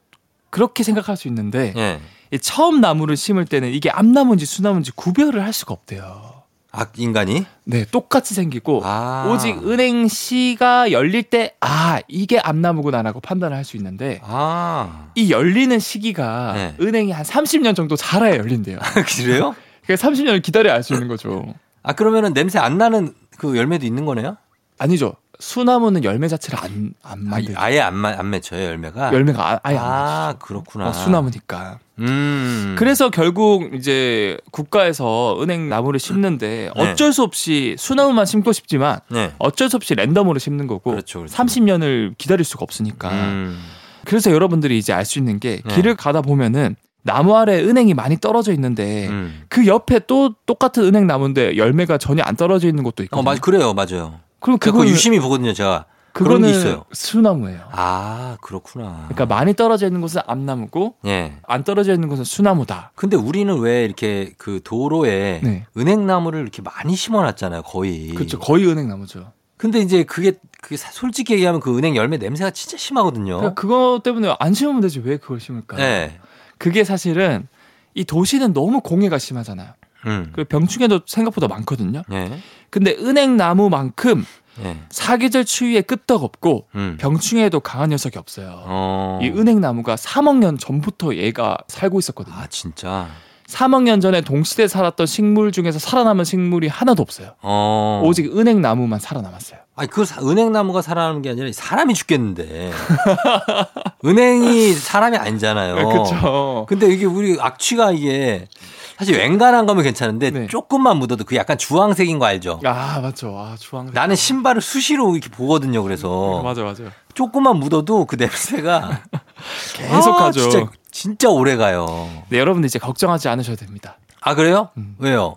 그렇게 0.56 0.82
생각할 0.82 1.18
수 1.18 1.28
있는데 1.28 1.74
예. 1.76 2.00
이 2.30 2.38
처음 2.38 2.80
나무를 2.80 3.14
심을 3.14 3.44
때는 3.44 3.68
이게 3.74 3.90
암나무인지 3.90 4.46
수나무인지 4.46 4.90
구별을 4.92 5.44
할 5.44 5.52
수가 5.52 5.74
없대요. 5.74 6.32
악 6.72 6.92
인간이? 6.96 7.44
네, 7.64 7.84
똑같이 7.84 8.32
생기고 8.32 8.80
아. 8.82 9.30
오직 9.30 9.58
은행 9.68 10.08
씨가 10.08 10.92
열릴 10.92 11.24
때 11.24 11.54
아 11.60 12.00
이게 12.08 12.38
암나무구나라고 12.38 13.20
판단을 13.20 13.54
할 13.54 13.64
수 13.64 13.76
있는데 13.76 14.20
아. 14.24 15.08
이 15.14 15.30
열리는 15.30 15.78
시기가 15.78 16.52
네. 16.54 16.74
은행이 16.80 17.12
한 17.12 17.22
30년 17.22 17.76
정도 17.76 17.94
자라야 17.94 18.36
열린대요. 18.38 18.78
그래요? 19.18 19.54
그러니까 19.84 20.08
30년을 20.08 20.42
기다려야 20.42 20.72
알 20.74 20.82
수 20.82 20.94
있는 20.94 21.06
거죠. 21.08 21.44
아, 21.82 21.92
그러면은 21.92 22.32
냄새 22.32 22.58
안 22.58 22.78
나는 22.78 23.12
그 23.36 23.58
열매도 23.58 23.84
있는 23.84 24.06
거네요? 24.06 24.38
아니죠. 24.78 25.16
수나무는 25.38 26.02
열매 26.04 26.28
자체를 26.28 26.58
안, 26.58 26.92
안 27.02 27.12
아, 27.12 27.16
만들죠. 27.16 27.58
아 27.60 27.70
예 27.72 27.80
안, 27.80 27.94
마- 27.94 28.14
안 28.18 28.30
맺혀요, 28.30 28.62
열매가? 28.64 29.12
열매가 29.12 29.52
아- 29.52 29.60
아예 29.62 29.76
안 29.76 29.84
아, 29.84 30.26
맺히죠. 30.28 30.38
그렇구나. 30.46 30.88
어, 30.88 30.92
수나무니까. 30.92 31.78
음. 31.98 32.74
그래서 32.78 33.10
결국 33.10 33.74
이제 33.74 34.36
국가에서 34.50 35.38
은행 35.42 35.68
나무를 35.68 35.98
심는데 36.00 36.70
네. 36.76 36.82
어쩔 36.92 37.12
수 37.12 37.22
없이 37.22 37.74
수나무만 37.78 38.26
심고 38.26 38.52
싶지만 38.52 39.00
네. 39.08 39.32
어쩔 39.38 39.68
수 39.70 39.76
없이 39.76 39.94
랜덤으로 39.94 40.38
심는 40.38 40.66
거고 40.66 40.90
그렇죠, 40.90 41.20
그렇죠. 41.20 41.34
30년을 41.36 42.14
기다릴 42.18 42.44
수가 42.44 42.62
없으니까. 42.64 43.10
음. 43.10 43.58
그래서 44.04 44.30
여러분들이 44.30 44.78
이제 44.78 44.92
알 44.92 45.04
수 45.04 45.18
있는 45.18 45.40
게 45.40 45.60
네. 45.64 45.74
길을 45.74 45.96
가다 45.96 46.20
보면은 46.22 46.76
나무 47.02 47.36
아래 47.36 47.60
은행이 47.62 47.94
많이 47.94 48.18
떨어져 48.18 48.52
있는데 48.52 49.06
음. 49.08 49.44
그 49.48 49.66
옆에 49.66 50.00
또 50.08 50.34
똑같은 50.44 50.82
은행 50.84 51.06
나무인데 51.06 51.56
열매가 51.56 51.98
전혀 51.98 52.22
안 52.24 52.34
떨어져 52.36 52.66
있는 52.68 52.82
것도 52.82 53.04
있거든요. 53.04 53.20
어, 53.20 53.22
맞, 53.22 53.40
그래요, 53.40 53.72
맞아요. 53.74 54.18
그럼 54.40 54.58
그거 54.58 54.86
유심히 54.86 55.18
보거든요, 55.20 55.52
제가. 55.52 55.86
그런 56.12 56.40
게 56.42 56.50
있어요. 56.50 56.84
수나무예요. 56.92 57.60
아, 57.72 58.38
그렇구나. 58.40 59.04
그러니까 59.08 59.26
많이 59.26 59.52
떨어져 59.52 59.86
있는 59.86 60.00
곳은 60.00 60.22
암나무고 60.26 60.94
예. 61.04 61.34
안 61.46 61.62
떨어져 61.62 61.92
있는 61.92 62.08
곳은 62.08 62.24
수나무다. 62.24 62.92
근데 62.94 63.16
우리는 63.18 63.54
왜 63.58 63.84
이렇게 63.84 64.32
그 64.38 64.60
도로에 64.64 65.40
네. 65.44 65.66
은행나무를 65.76 66.40
이렇게 66.40 66.62
많이 66.62 66.96
심어놨잖아요, 66.96 67.62
거의. 67.62 68.08
그렇죠. 68.14 68.38
거의 68.38 68.66
은행 68.66 68.88
나무죠. 68.88 69.32
근데 69.58 69.78
이제 69.80 70.04
그게, 70.04 70.32
그게 70.62 70.78
사- 70.78 70.90
솔직히 70.90 71.34
얘기하면 71.34 71.60
그 71.60 71.76
은행 71.76 71.96
열매 71.96 72.16
냄새가 72.16 72.50
진짜 72.50 72.78
심하거든요. 72.78 73.36
그러니까 73.36 73.54
그거 73.60 74.00
때문에 74.02 74.34
안 74.38 74.54
심으면 74.54 74.80
되지 74.80 75.00
왜 75.00 75.18
그걸 75.18 75.38
심을까? 75.38 75.76
네. 75.76 76.18
그게 76.56 76.82
사실은 76.84 77.46
이 77.94 78.04
도시는 78.04 78.54
너무 78.54 78.80
공해가 78.80 79.18
심하잖아요. 79.18 79.68
음. 80.06 80.30
그 80.34 80.44
병충해도 80.44 81.00
생각보다 81.06 81.48
많거든요. 81.48 82.02
예. 82.12 82.38
근데 82.70 82.96
은행 83.00 83.36
나무만큼 83.36 84.24
예. 84.62 84.76
사계절 84.90 85.44
추위에 85.44 85.80
끄떡 85.82 86.22
없고 86.24 86.66
음. 86.74 86.96
병충해에도 87.00 87.60
강한 87.60 87.90
녀석이 87.90 88.18
없어요. 88.18 88.62
어. 88.64 89.18
이 89.22 89.26
은행 89.28 89.60
나무가 89.60 89.96
3억 89.96 90.38
년 90.38 90.58
전부터 90.58 91.16
얘가 91.16 91.58
살고 91.68 91.98
있었거든요. 91.98 92.34
아, 92.36 92.46
진짜. 92.48 93.08
3억 93.48 93.82
년 93.84 94.00
전에 94.00 94.22
동시대에 94.22 94.66
살았던 94.66 95.06
식물 95.06 95.52
중에서 95.52 95.78
살아남은 95.78 96.24
식물이 96.24 96.66
하나도 96.68 97.00
없어요. 97.02 97.34
어. 97.42 98.02
오직 98.04 98.36
은행 98.36 98.60
나무만 98.60 98.98
살아남았어요. 98.98 99.60
아니, 99.76 99.88
그 99.90 100.04
사- 100.06 100.20
은행나무가 100.22 100.80
살아남는 100.82 101.22
게 101.22 101.30
아니라 101.30 101.50
사람이 101.52 101.92
죽겠는데. 101.94 102.72
은행이 104.04 104.72
사람이 104.72 105.16
아니잖아요. 105.16 105.74
그렇죠. 105.88 106.66
근데 106.68 106.86
이게 106.92 107.04
우리 107.04 107.36
악취가 107.40 107.92
이게 107.92 108.48
사실 108.96 109.18
웬간한 109.18 109.66
거면 109.66 109.84
괜찮은데 109.84 110.30
네. 110.30 110.46
조금만 110.46 110.96
묻어도 110.96 111.24
그 111.24 111.36
약간 111.36 111.58
주황색인 111.58 112.18
거 112.18 112.24
알죠? 112.24 112.60
아 112.64 113.00
맞죠. 113.00 113.36
아 113.38 113.54
주황색. 113.58 113.94
나는 113.94 114.16
신발을 114.16 114.62
수시로 114.62 115.14
이렇게 115.14 115.28
보거든요. 115.28 115.82
그래서 115.82 116.42
맞아 116.42 116.62
맞아. 116.62 116.84
조금만 117.14 117.58
묻어도 117.58 118.06
그 118.06 118.16
냄새가 118.16 119.02
계속하죠. 119.76 120.40
아, 120.40 120.50
진짜 120.50 120.66
진짜 120.90 121.28
오래 121.28 121.56
가요. 121.56 122.08
네, 122.30 122.38
여러분들 122.38 122.66
이제 122.68 122.78
걱정하지 122.78 123.28
않으셔도 123.28 123.56
됩니다. 123.56 123.98
아 124.22 124.34
그래요? 124.34 124.70
음. 124.78 124.96
왜요? 124.98 125.36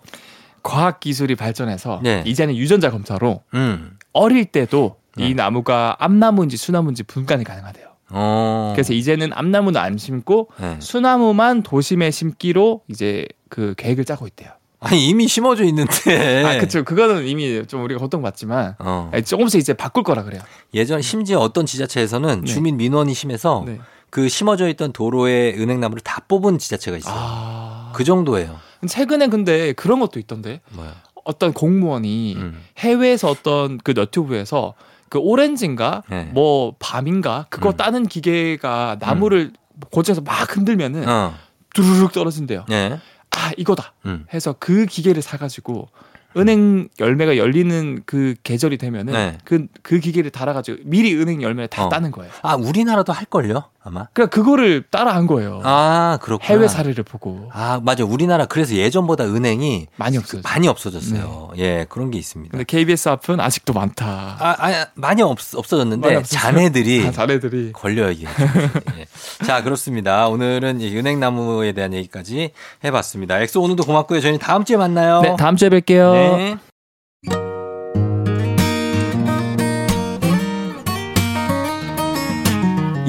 과학 0.62 1.00
기술이 1.00 1.34
발전해서 1.36 2.00
네. 2.02 2.22
이제는 2.26 2.56
유전자 2.56 2.90
검사로 2.90 3.42
음. 3.54 3.98
어릴 4.12 4.46
때도 4.46 4.96
네. 5.16 5.28
이 5.28 5.34
나무가 5.34 5.96
암나무인지 5.98 6.56
수나무인지 6.56 7.02
분간이 7.02 7.44
가능하대요. 7.44 7.89
어. 8.10 8.72
그래서 8.74 8.92
이제는 8.92 9.30
암나무는 9.32 9.80
안 9.80 9.98
심고 9.98 10.48
네. 10.60 10.76
수나무만 10.80 11.62
도심에 11.62 12.10
심기로 12.10 12.82
이제 12.88 13.26
그 13.48 13.74
계획을 13.76 14.04
짜고 14.04 14.26
있대요. 14.26 14.50
아니 14.80 15.08
이미 15.08 15.28
심어져 15.28 15.64
있는데. 15.64 16.44
아, 16.44 16.58
그쵸. 16.58 16.84
그거는 16.84 17.26
이미 17.26 17.66
좀 17.66 17.84
우리가 17.84 18.00
고통받지만 18.00 18.76
어. 18.78 19.10
조금씩 19.24 19.60
이제 19.60 19.74
바꿀 19.74 20.02
거라 20.02 20.24
그래요. 20.24 20.40
예전 20.74 21.02
심지어 21.02 21.38
어떤 21.38 21.66
지자체에서는 21.66 22.42
네. 22.42 22.46
주민 22.46 22.78
민원이 22.78 23.12
심해서 23.12 23.62
네. 23.66 23.78
그 24.08 24.28
심어져 24.28 24.68
있던 24.68 24.92
도로에 24.92 25.54
은행나무를 25.54 26.00
다 26.00 26.22
뽑은 26.26 26.58
지자체가 26.58 26.96
있어요. 26.96 27.14
아. 27.16 27.92
그 27.94 28.04
정도예요. 28.04 28.58
최근에 28.88 29.28
근데 29.28 29.72
그런 29.74 30.00
것도 30.00 30.18
있던데. 30.18 30.60
뭐야? 30.70 30.94
어떤 31.30 31.52
공무원이 31.52 32.34
음. 32.36 32.60
해외에서 32.78 33.28
어떤 33.28 33.78
그 33.78 33.92
너튜브에서 33.92 34.74
그 35.08 35.18
오렌지인가 35.18 36.02
네. 36.10 36.24
뭐 36.32 36.74
밤인가 36.80 37.46
그거 37.50 37.70
음. 37.70 37.76
따는 37.76 38.06
기계가 38.06 38.96
나무를 39.00 39.52
고쳐서 39.90 40.22
막 40.22 40.56
흔들면은 40.56 41.08
어. 41.08 41.34
두루룩 41.72 42.12
떨어진대요. 42.12 42.64
네. 42.68 42.98
아 43.30 43.52
이거다 43.56 43.94
음. 44.06 44.26
해서 44.34 44.56
그 44.58 44.86
기계를 44.86 45.22
사가지고 45.22 45.88
은행 46.36 46.88
열매가 46.98 47.36
열리는 47.36 48.02
그 48.06 48.34
계절이 48.42 48.78
되면은 48.78 49.12
네. 49.12 49.38
그, 49.44 49.66
그 49.82 49.98
기계를 49.98 50.30
달아가지고 50.30 50.78
미리 50.84 51.14
은행 51.14 51.42
열매를 51.42 51.68
다 51.68 51.86
어. 51.86 51.88
따는 51.88 52.10
거예요. 52.10 52.32
아 52.42 52.54
우리나라도 52.54 53.12
할 53.12 53.24
걸요 53.26 53.64
아마. 53.90 54.06
그러니까 54.12 54.34
그거를 54.34 54.84
따라 54.90 55.14
한 55.14 55.26
거예요. 55.26 55.60
아 55.64 56.18
그렇구나. 56.22 56.48
해외 56.48 56.68
사례를 56.68 57.04
보고 57.04 57.50
아 57.52 57.80
맞아. 57.82 58.04
우리나라 58.04 58.46
그래서 58.46 58.74
예전보다 58.74 59.24
은행이 59.24 59.88
많이 59.96 60.16
없어요. 60.16 60.42
많이 60.44 60.68
없어졌어요. 60.68 61.50
예 61.58 61.86
그런 61.88 62.10
게 62.10 62.18
있습니다. 62.18 62.52
근데 62.52 62.64
KBS 62.64 63.08
앞은 63.10 63.40
아직도 63.40 63.72
많다. 63.72 64.36
아, 64.38 64.56
아 64.58 64.86
많이 64.94 65.22
없, 65.22 65.38
없어졌는데 65.54 66.14
많이? 66.14 66.24
자네들이 66.24 67.04
다 67.04 67.12
자네들이 67.12 67.72
걸려요 67.72 68.10
이게. 68.10 68.26
예. 68.98 69.06
자 69.44 69.62
그렇습니다. 69.62 70.28
오늘은 70.28 70.80
이 70.80 70.96
은행나무에 70.96 71.72
대한 71.72 71.92
얘기까지 71.92 72.52
해봤습니다. 72.84 73.40
엑소 73.40 73.60
오늘도 73.60 73.84
고맙고요. 73.84 74.20
저희는 74.20 74.38
다음 74.38 74.64
주에 74.64 74.76
만나요. 74.76 75.20
네 75.22 75.36
다음 75.36 75.56
주에 75.56 75.68
뵐게요. 75.68 76.12
네. 76.12 76.69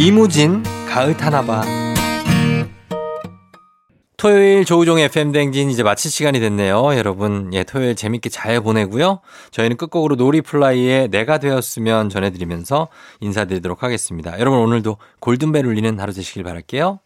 이무진 0.04 0.64
가을 0.90 1.16
타나봐 1.16 1.62
토요일 4.18 4.66
조우종 4.66 4.98
FM 4.98 5.32
댕진 5.32 5.70
이제 5.70 5.84
마칠 5.84 6.10
시간이 6.10 6.40
됐네요. 6.40 6.96
여러분, 6.96 7.52
예, 7.54 7.64
토요일 7.64 7.96
재밌게 7.96 8.30
잘 8.30 8.62
보내고요. 8.62 9.20
저희는 9.52 9.78
끝곡으로 9.78 10.16
노리플라이의 10.16 11.10
내가 11.10 11.38
되었으면 11.38 12.10
전해드리면서 12.10 12.88
인사드리도록 13.20 13.84
하겠습니다. 13.84 14.40
여러분, 14.40 14.58
오늘도 14.62 14.98
골든벨 15.20 15.68
울리는 15.68 16.00
하루 16.00 16.14
되시길 16.14 16.44
바랄게요. 16.44 17.00